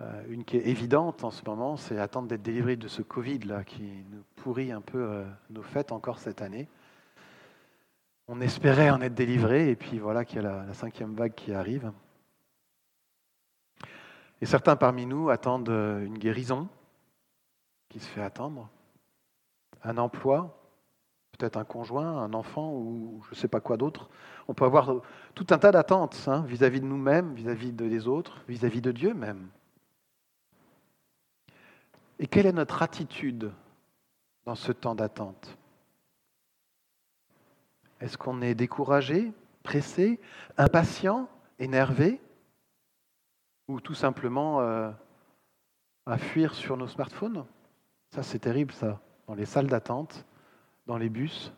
Euh, 0.00 0.24
une 0.28 0.44
qui 0.44 0.56
est 0.56 0.66
évidente 0.66 1.22
en 1.22 1.30
ce 1.30 1.44
moment, 1.44 1.76
c'est 1.76 1.98
attendre 1.98 2.26
d'être 2.28 2.42
délivré 2.42 2.76
de 2.76 2.88
ce 2.88 3.02
Covid-là 3.02 3.62
qui 3.62 3.82
nous 4.10 4.24
pourrit 4.36 4.72
un 4.72 4.80
peu 4.80 4.98
euh, 4.98 5.24
nos 5.50 5.62
fêtes 5.62 5.92
encore 5.92 6.18
cette 6.18 6.42
année. 6.42 6.68
On 8.26 8.40
espérait 8.40 8.90
en 8.90 9.00
être 9.02 9.14
délivré 9.14 9.70
et 9.70 9.76
puis 9.76 9.98
voilà 9.98 10.24
qu'il 10.24 10.42
y 10.42 10.44
a 10.44 10.64
la 10.66 10.74
cinquième 10.74 11.14
vague 11.14 11.34
qui 11.34 11.52
arrive. 11.52 11.92
Et 14.44 14.46
certains 14.46 14.76
parmi 14.76 15.06
nous 15.06 15.30
attendent 15.30 15.70
euh, 15.70 16.04
une 16.04 16.18
guérison 16.18 16.68
qui 17.88 17.98
se 17.98 18.06
fait 18.06 18.20
attendre, 18.20 18.68
un 19.82 19.96
emploi, 19.96 20.62
peut-être 21.32 21.56
un 21.56 21.64
conjoint, 21.64 22.18
un 22.18 22.34
enfant 22.34 22.74
ou 22.74 23.22
je 23.24 23.30
ne 23.30 23.36
sais 23.36 23.48
pas 23.48 23.60
quoi 23.60 23.78
d'autre. 23.78 24.10
On 24.46 24.52
peut 24.52 24.66
avoir 24.66 24.96
tout 25.34 25.46
un 25.48 25.56
tas 25.56 25.72
d'attentes 25.72 26.22
hein, 26.26 26.42
vis-à-vis 26.42 26.82
de 26.82 26.84
nous-mêmes, 26.84 27.32
vis-à-vis 27.32 27.72
des 27.72 28.06
autres, 28.06 28.44
vis-à-vis 28.46 28.82
de 28.82 28.92
Dieu 28.92 29.14
même. 29.14 29.48
Et 32.18 32.26
quelle 32.26 32.44
est 32.44 32.52
notre 32.52 32.82
attitude 32.82 33.50
dans 34.44 34.56
ce 34.56 34.72
temps 34.72 34.94
d'attente? 34.94 35.56
Est-ce 37.98 38.18
qu'on 38.18 38.42
est 38.42 38.54
découragé, 38.54 39.32
pressé, 39.62 40.20
impatient, 40.58 41.30
énervé? 41.58 42.20
Ou 43.68 43.80
tout 43.80 43.94
simplement 43.94 44.60
euh, 44.60 44.90
à 46.06 46.18
fuir 46.18 46.54
sur 46.54 46.76
nos 46.76 46.88
smartphones. 46.88 47.44
Ça, 48.10 48.22
c'est 48.22 48.38
terrible, 48.38 48.72
ça. 48.72 49.00
Dans 49.26 49.34
les 49.34 49.46
salles 49.46 49.66
d'attente, 49.66 50.24
dans 50.86 50.98
les 50.98 51.08
bus, 51.08 51.52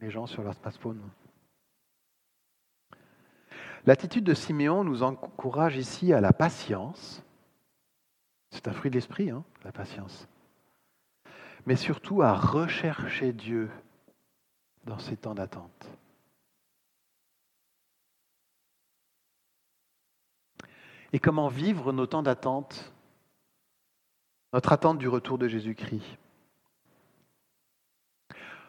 les 0.00 0.10
gens 0.10 0.26
sur 0.26 0.42
leur 0.42 0.54
smartphone. 0.54 1.00
L'attitude 3.86 4.24
de 4.24 4.34
Siméon 4.34 4.84
nous 4.84 5.02
encourage 5.02 5.76
ici 5.76 6.12
à 6.12 6.20
la 6.20 6.32
patience. 6.32 7.22
C'est 8.50 8.68
un 8.68 8.72
fruit 8.72 8.90
de 8.90 8.96
l'esprit, 8.96 9.30
hein, 9.30 9.44
la 9.64 9.72
patience. 9.72 10.28
Mais 11.66 11.76
surtout 11.76 12.22
à 12.22 12.34
rechercher 12.34 13.32
Dieu 13.32 13.70
dans 14.84 14.98
ces 14.98 15.16
temps 15.16 15.34
d'attente. 15.34 15.99
Et 21.12 21.18
comment 21.18 21.48
vivre 21.48 21.92
nos 21.92 22.06
temps 22.06 22.22
d'attente, 22.22 22.92
notre 24.52 24.72
attente 24.72 24.98
du 24.98 25.08
retour 25.08 25.38
de 25.38 25.48
Jésus-Christ? 25.48 26.18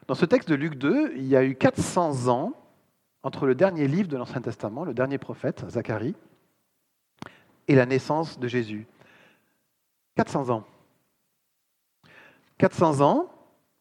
Dans 0.07 0.15
ce 0.15 0.25
texte 0.25 0.49
de 0.49 0.55
Luc 0.55 0.75
2, 0.75 1.13
il 1.15 1.25
y 1.25 1.35
a 1.35 1.43
eu 1.43 1.55
400 1.55 2.27
ans 2.27 2.53
entre 3.23 3.45
le 3.45 3.55
dernier 3.55 3.87
livre 3.87 4.09
de 4.09 4.17
l'Ancien 4.17 4.41
Testament, 4.41 4.83
le 4.83 4.93
dernier 4.93 5.17
prophète, 5.17 5.63
Zacharie, 5.69 6.15
et 7.67 7.75
la 7.75 7.85
naissance 7.85 8.39
de 8.39 8.47
Jésus. 8.47 8.87
400 10.15 10.49
ans. 10.49 10.65
400 12.57 13.01
ans 13.01 13.31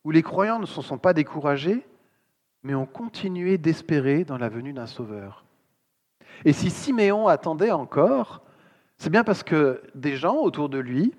où 0.04 0.10
les 0.10 0.22
croyants 0.22 0.58
ne 0.58 0.66
se 0.66 0.80
sont 0.82 0.98
pas 0.98 1.12
découragés, 1.12 1.86
mais 2.62 2.74
ont 2.74 2.86
continué 2.86 3.58
d'espérer 3.58 4.24
dans 4.24 4.38
la 4.38 4.48
venue 4.48 4.72
d'un 4.72 4.86
Sauveur. 4.86 5.44
Et 6.44 6.52
si 6.52 6.70
Siméon 6.70 7.26
attendait 7.26 7.72
encore, 7.72 8.42
c'est 9.00 9.08
bien 9.08 9.24
parce 9.24 9.42
que 9.42 9.82
des 9.94 10.18
gens 10.18 10.36
autour 10.36 10.68
de 10.68 10.76
lui 10.76 11.14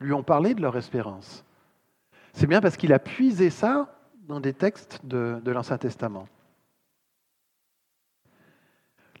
lui 0.00 0.14
ont 0.14 0.22
parlé 0.22 0.54
de 0.54 0.62
leur 0.62 0.78
espérance. 0.78 1.44
C'est 2.32 2.46
bien 2.46 2.62
parce 2.62 2.78
qu'il 2.78 2.94
a 2.94 2.98
puisé 2.98 3.50
ça 3.50 3.94
dans 4.26 4.40
des 4.40 4.54
textes 4.54 5.04
de, 5.04 5.42
l'Ancien 5.44 5.76
Testament. 5.76 6.26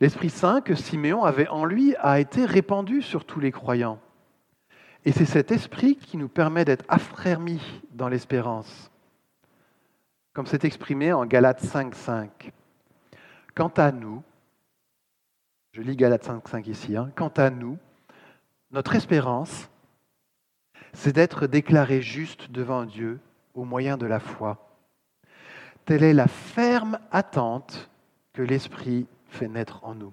L'Esprit 0.00 0.30
Saint 0.30 0.62
que 0.62 0.74
Siméon 0.74 1.24
avait 1.24 1.46
en 1.48 1.66
lui 1.66 1.94
a 1.96 2.18
été 2.18 2.46
répandu 2.46 3.02
sur 3.02 3.26
tous 3.26 3.40
les 3.40 3.52
croyants. 3.52 4.00
Et 5.04 5.12
c'est 5.12 5.26
cet 5.26 5.52
esprit 5.52 5.96
qui 5.96 6.16
nous 6.16 6.28
permet 6.28 6.64
d'être 6.64 6.86
affermis 6.88 7.82
dans 7.92 8.08
l'espérance, 8.08 8.90
comme 10.32 10.46
c'est 10.46 10.64
exprimé 10.64 11.12
en 11.12 11.26
Galates 11.26 11.62
5.5. 11.62 12.30
Quant 13.54 13.72
à 13.76 13.92
nous, 13.92 14.22
je 15.74 15.82
lis 15.82 15.96
Galates 15.96 16.28
5.5 16.28 16.70
ici. 16.70 16.96
Hein. 16.96 17.10
Quant 17.16 17.32
à 17.36 17.50
nous, 17.50 17.78
notre 18.70 18.94
espérance, 18.94 19.68
c'est 20.92 21.12
d'être 21.12 21.48
déclaré 21.48 22.00
juste 22.00 22.52
devant 22.52 22.84
Dieu 22.84 23.18
au 23.54 23.64
moyen 23.64 23.96
de 23.96 24.06
la 24.06 24.20
foi. 24.20 24.78
Telle 25.84 26.04
est 26.04 26.14
la 26.14 26.28
ferme 26.28 27.00
attente 27.10 27.90
que 28.32 28.42
l'Esprit 28.42 29.08
fait 29.26 29.48
naître 29.48 29.82
en 29.82 29.96
nous. 29.96 30.12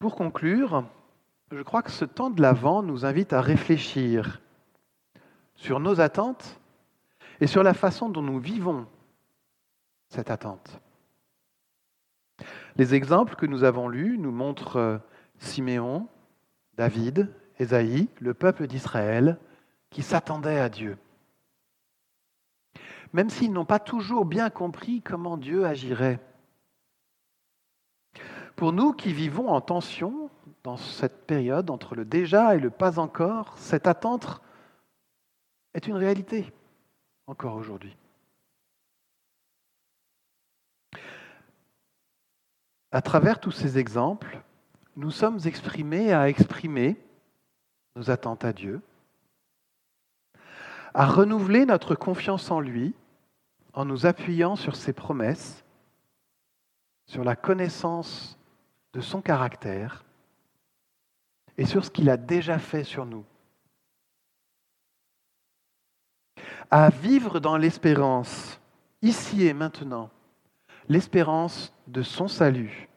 Pour 0.00 0.16
conclure, 0.16 0.84
je 1.52 1.62
crois 1.62 1.82
que 1.82 1.92
ce 1.92 2.04
temps 2.04 2.30
de 2.30 2.42
l'Avent 2.42 2.82
nous 2.82 3.06
invite 3.06 3.32
à 3.32 3.40
réfléchir 3.40 4.42
sur 5.54 5.78
nos 5.78 6.00
attentes 6.00 6.60
et 7.42 7.48
sur 7.48 7.64
la 7.64 7.74
façon 7.74 8.08
dont 8.08 8.22
nous 8.22 8.38
vivons 8.38 8.86
cette 10.08 10.30
attente. 10.30 10.80
Les 12.76 12.94
exemples 12.94 13.34
que 13.34 13.46
nous 13.46 13.64
avons 13.64 13.88
lus 13.88 14.16
nous 14.16 14.30
montrent 14.30 14.76
euh, 14.76 14.98
Siméon, 15.38 16.06
David, 16.76 17.34
Ésaïe, 17.58 18.08
le 18.20 18.32
peuple 18.32 18.68
d'Israël, 18.68 19.40
qui 19.90 20.02
s'attendaient 20.02 20.60
à 20.60 20.68
Dieu. 20.68 20.96
Même 23.12 23.28
s'ils 23.28 23.52
n'ont 23.52 23.64
pas 23.64 23.80
toujours 23.80 24.24
bien 24.24 24.48
compris 24.48 25.02
comment 25.02 25.36
Dieu 25.36 25.66
agirait. 25.66 26.20
Pour 28.54 28.72
nous 28.72 28.92
qui 28.92 29.12
vivons 29.12 29.48
en 29.48 29.60
tension 29.60 30.30
dans 30.62 30.76
cette 30.76 31.26
période 31.26 31.70
entre 31.70 31.96
le 31.96 32.04
déjà 32.04 32.54
et 32.54 32.60
le 32.60 32.70
pas 32.70 33.00
encore, 33.00 33.58
cette 33.58 33.88
attente 33.88 34.40
est 35.74 35.88
une 35.88 35.96
réalité 35.96 36.52
encore 37.26 37.54
aujourd'hui. 37.54 37.96
À 42.90 43.00
travers 43.00 43.40
tous 43.40 43.52
ces 43.52 43.78
exemples, 43.78 44.40
nous 44.96 45.10
sommes 45.10 45.38
exprimés 45.46 46.12
à 46.12 46.28
exprimer 46.28 46.96
nos 47.96 48.10
attentes 48.10 48.44
à 48.44 48.52
Dieu, 48.52 48.82
à 50.92 51.06
renouveler 51.06 51.64
notre 51.64 51.94
confiance 51.94 52.50
en 52.50 52.60
lui 52.60 52.94
en 53.72 53.86
nous 53.86 54.04
appuyant 54.04 54.56
sur 54.56 54.76
ses 54.76 54.92
promesses, 54.92 55.64
sur 57.06 57.24
la 57.24 57.36
connaissance 57.36 58.38
de 58.92 59.00
son 59.00 59.22
caractère 59.22 60.04
et 61.56 61.64
sur 61.64 61.84
ce 61.84 61.90
qu'il 61.90 62.10
a 62.10 62.16
déjà 62.16 62.58
fait 62.58 62.84
sur 62.84 63.06
nous. 63.06 63.24
À 66.70 66.90
vivre 66.90 67.40
dans 67.40 67.56
l'espérance, 67.56 68.60
ici 69.02 69.46
et 69.46 69.52
maintenant, 69.52 70.10
l'espérance 70.88 71.74
de 71.86 72.02
son 72.02 72.28
salut. 72.28 72.88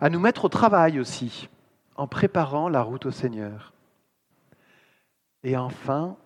À 0.00 0.08
nous 0.08 0.20
mettre 0.20 0.46
au 0.46 0.48
travail 0.48 0.98
aussi, 0.98 1.48
en 1.96 2.06
préparant 2.06 2.68
la 2.68 2.82
route 2.82 3.06
au 3.06 3.10
Seigneur. 3.10 3.72
Et 5.42 5.56
enfin, 5.56 6.16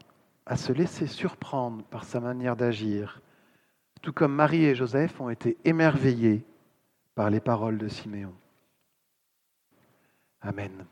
à 0.47 0.57
se 0.57 0.73
laisser 0.73 1.07
surprendre 1.07 1.83
par 1.85 2.05
sa 2.05 2.21
manière 2.21 2.57
d'agir, 2.57 3.21
tout 4.03 4.13
comme 4.13 4.35
Marie 4.35 4.65
et 4.65 4.75
Joseph 4.75 5.21
ont 5.21 5.31
été 5.31 5.57
émerveillés 5.65 6.45
par 7.15 7.31
les 7.31 7.41
paroles 7.41 7.79
de 7.79 7.89
Siméon. 7.89 8.35
Amen. 10.41 10.85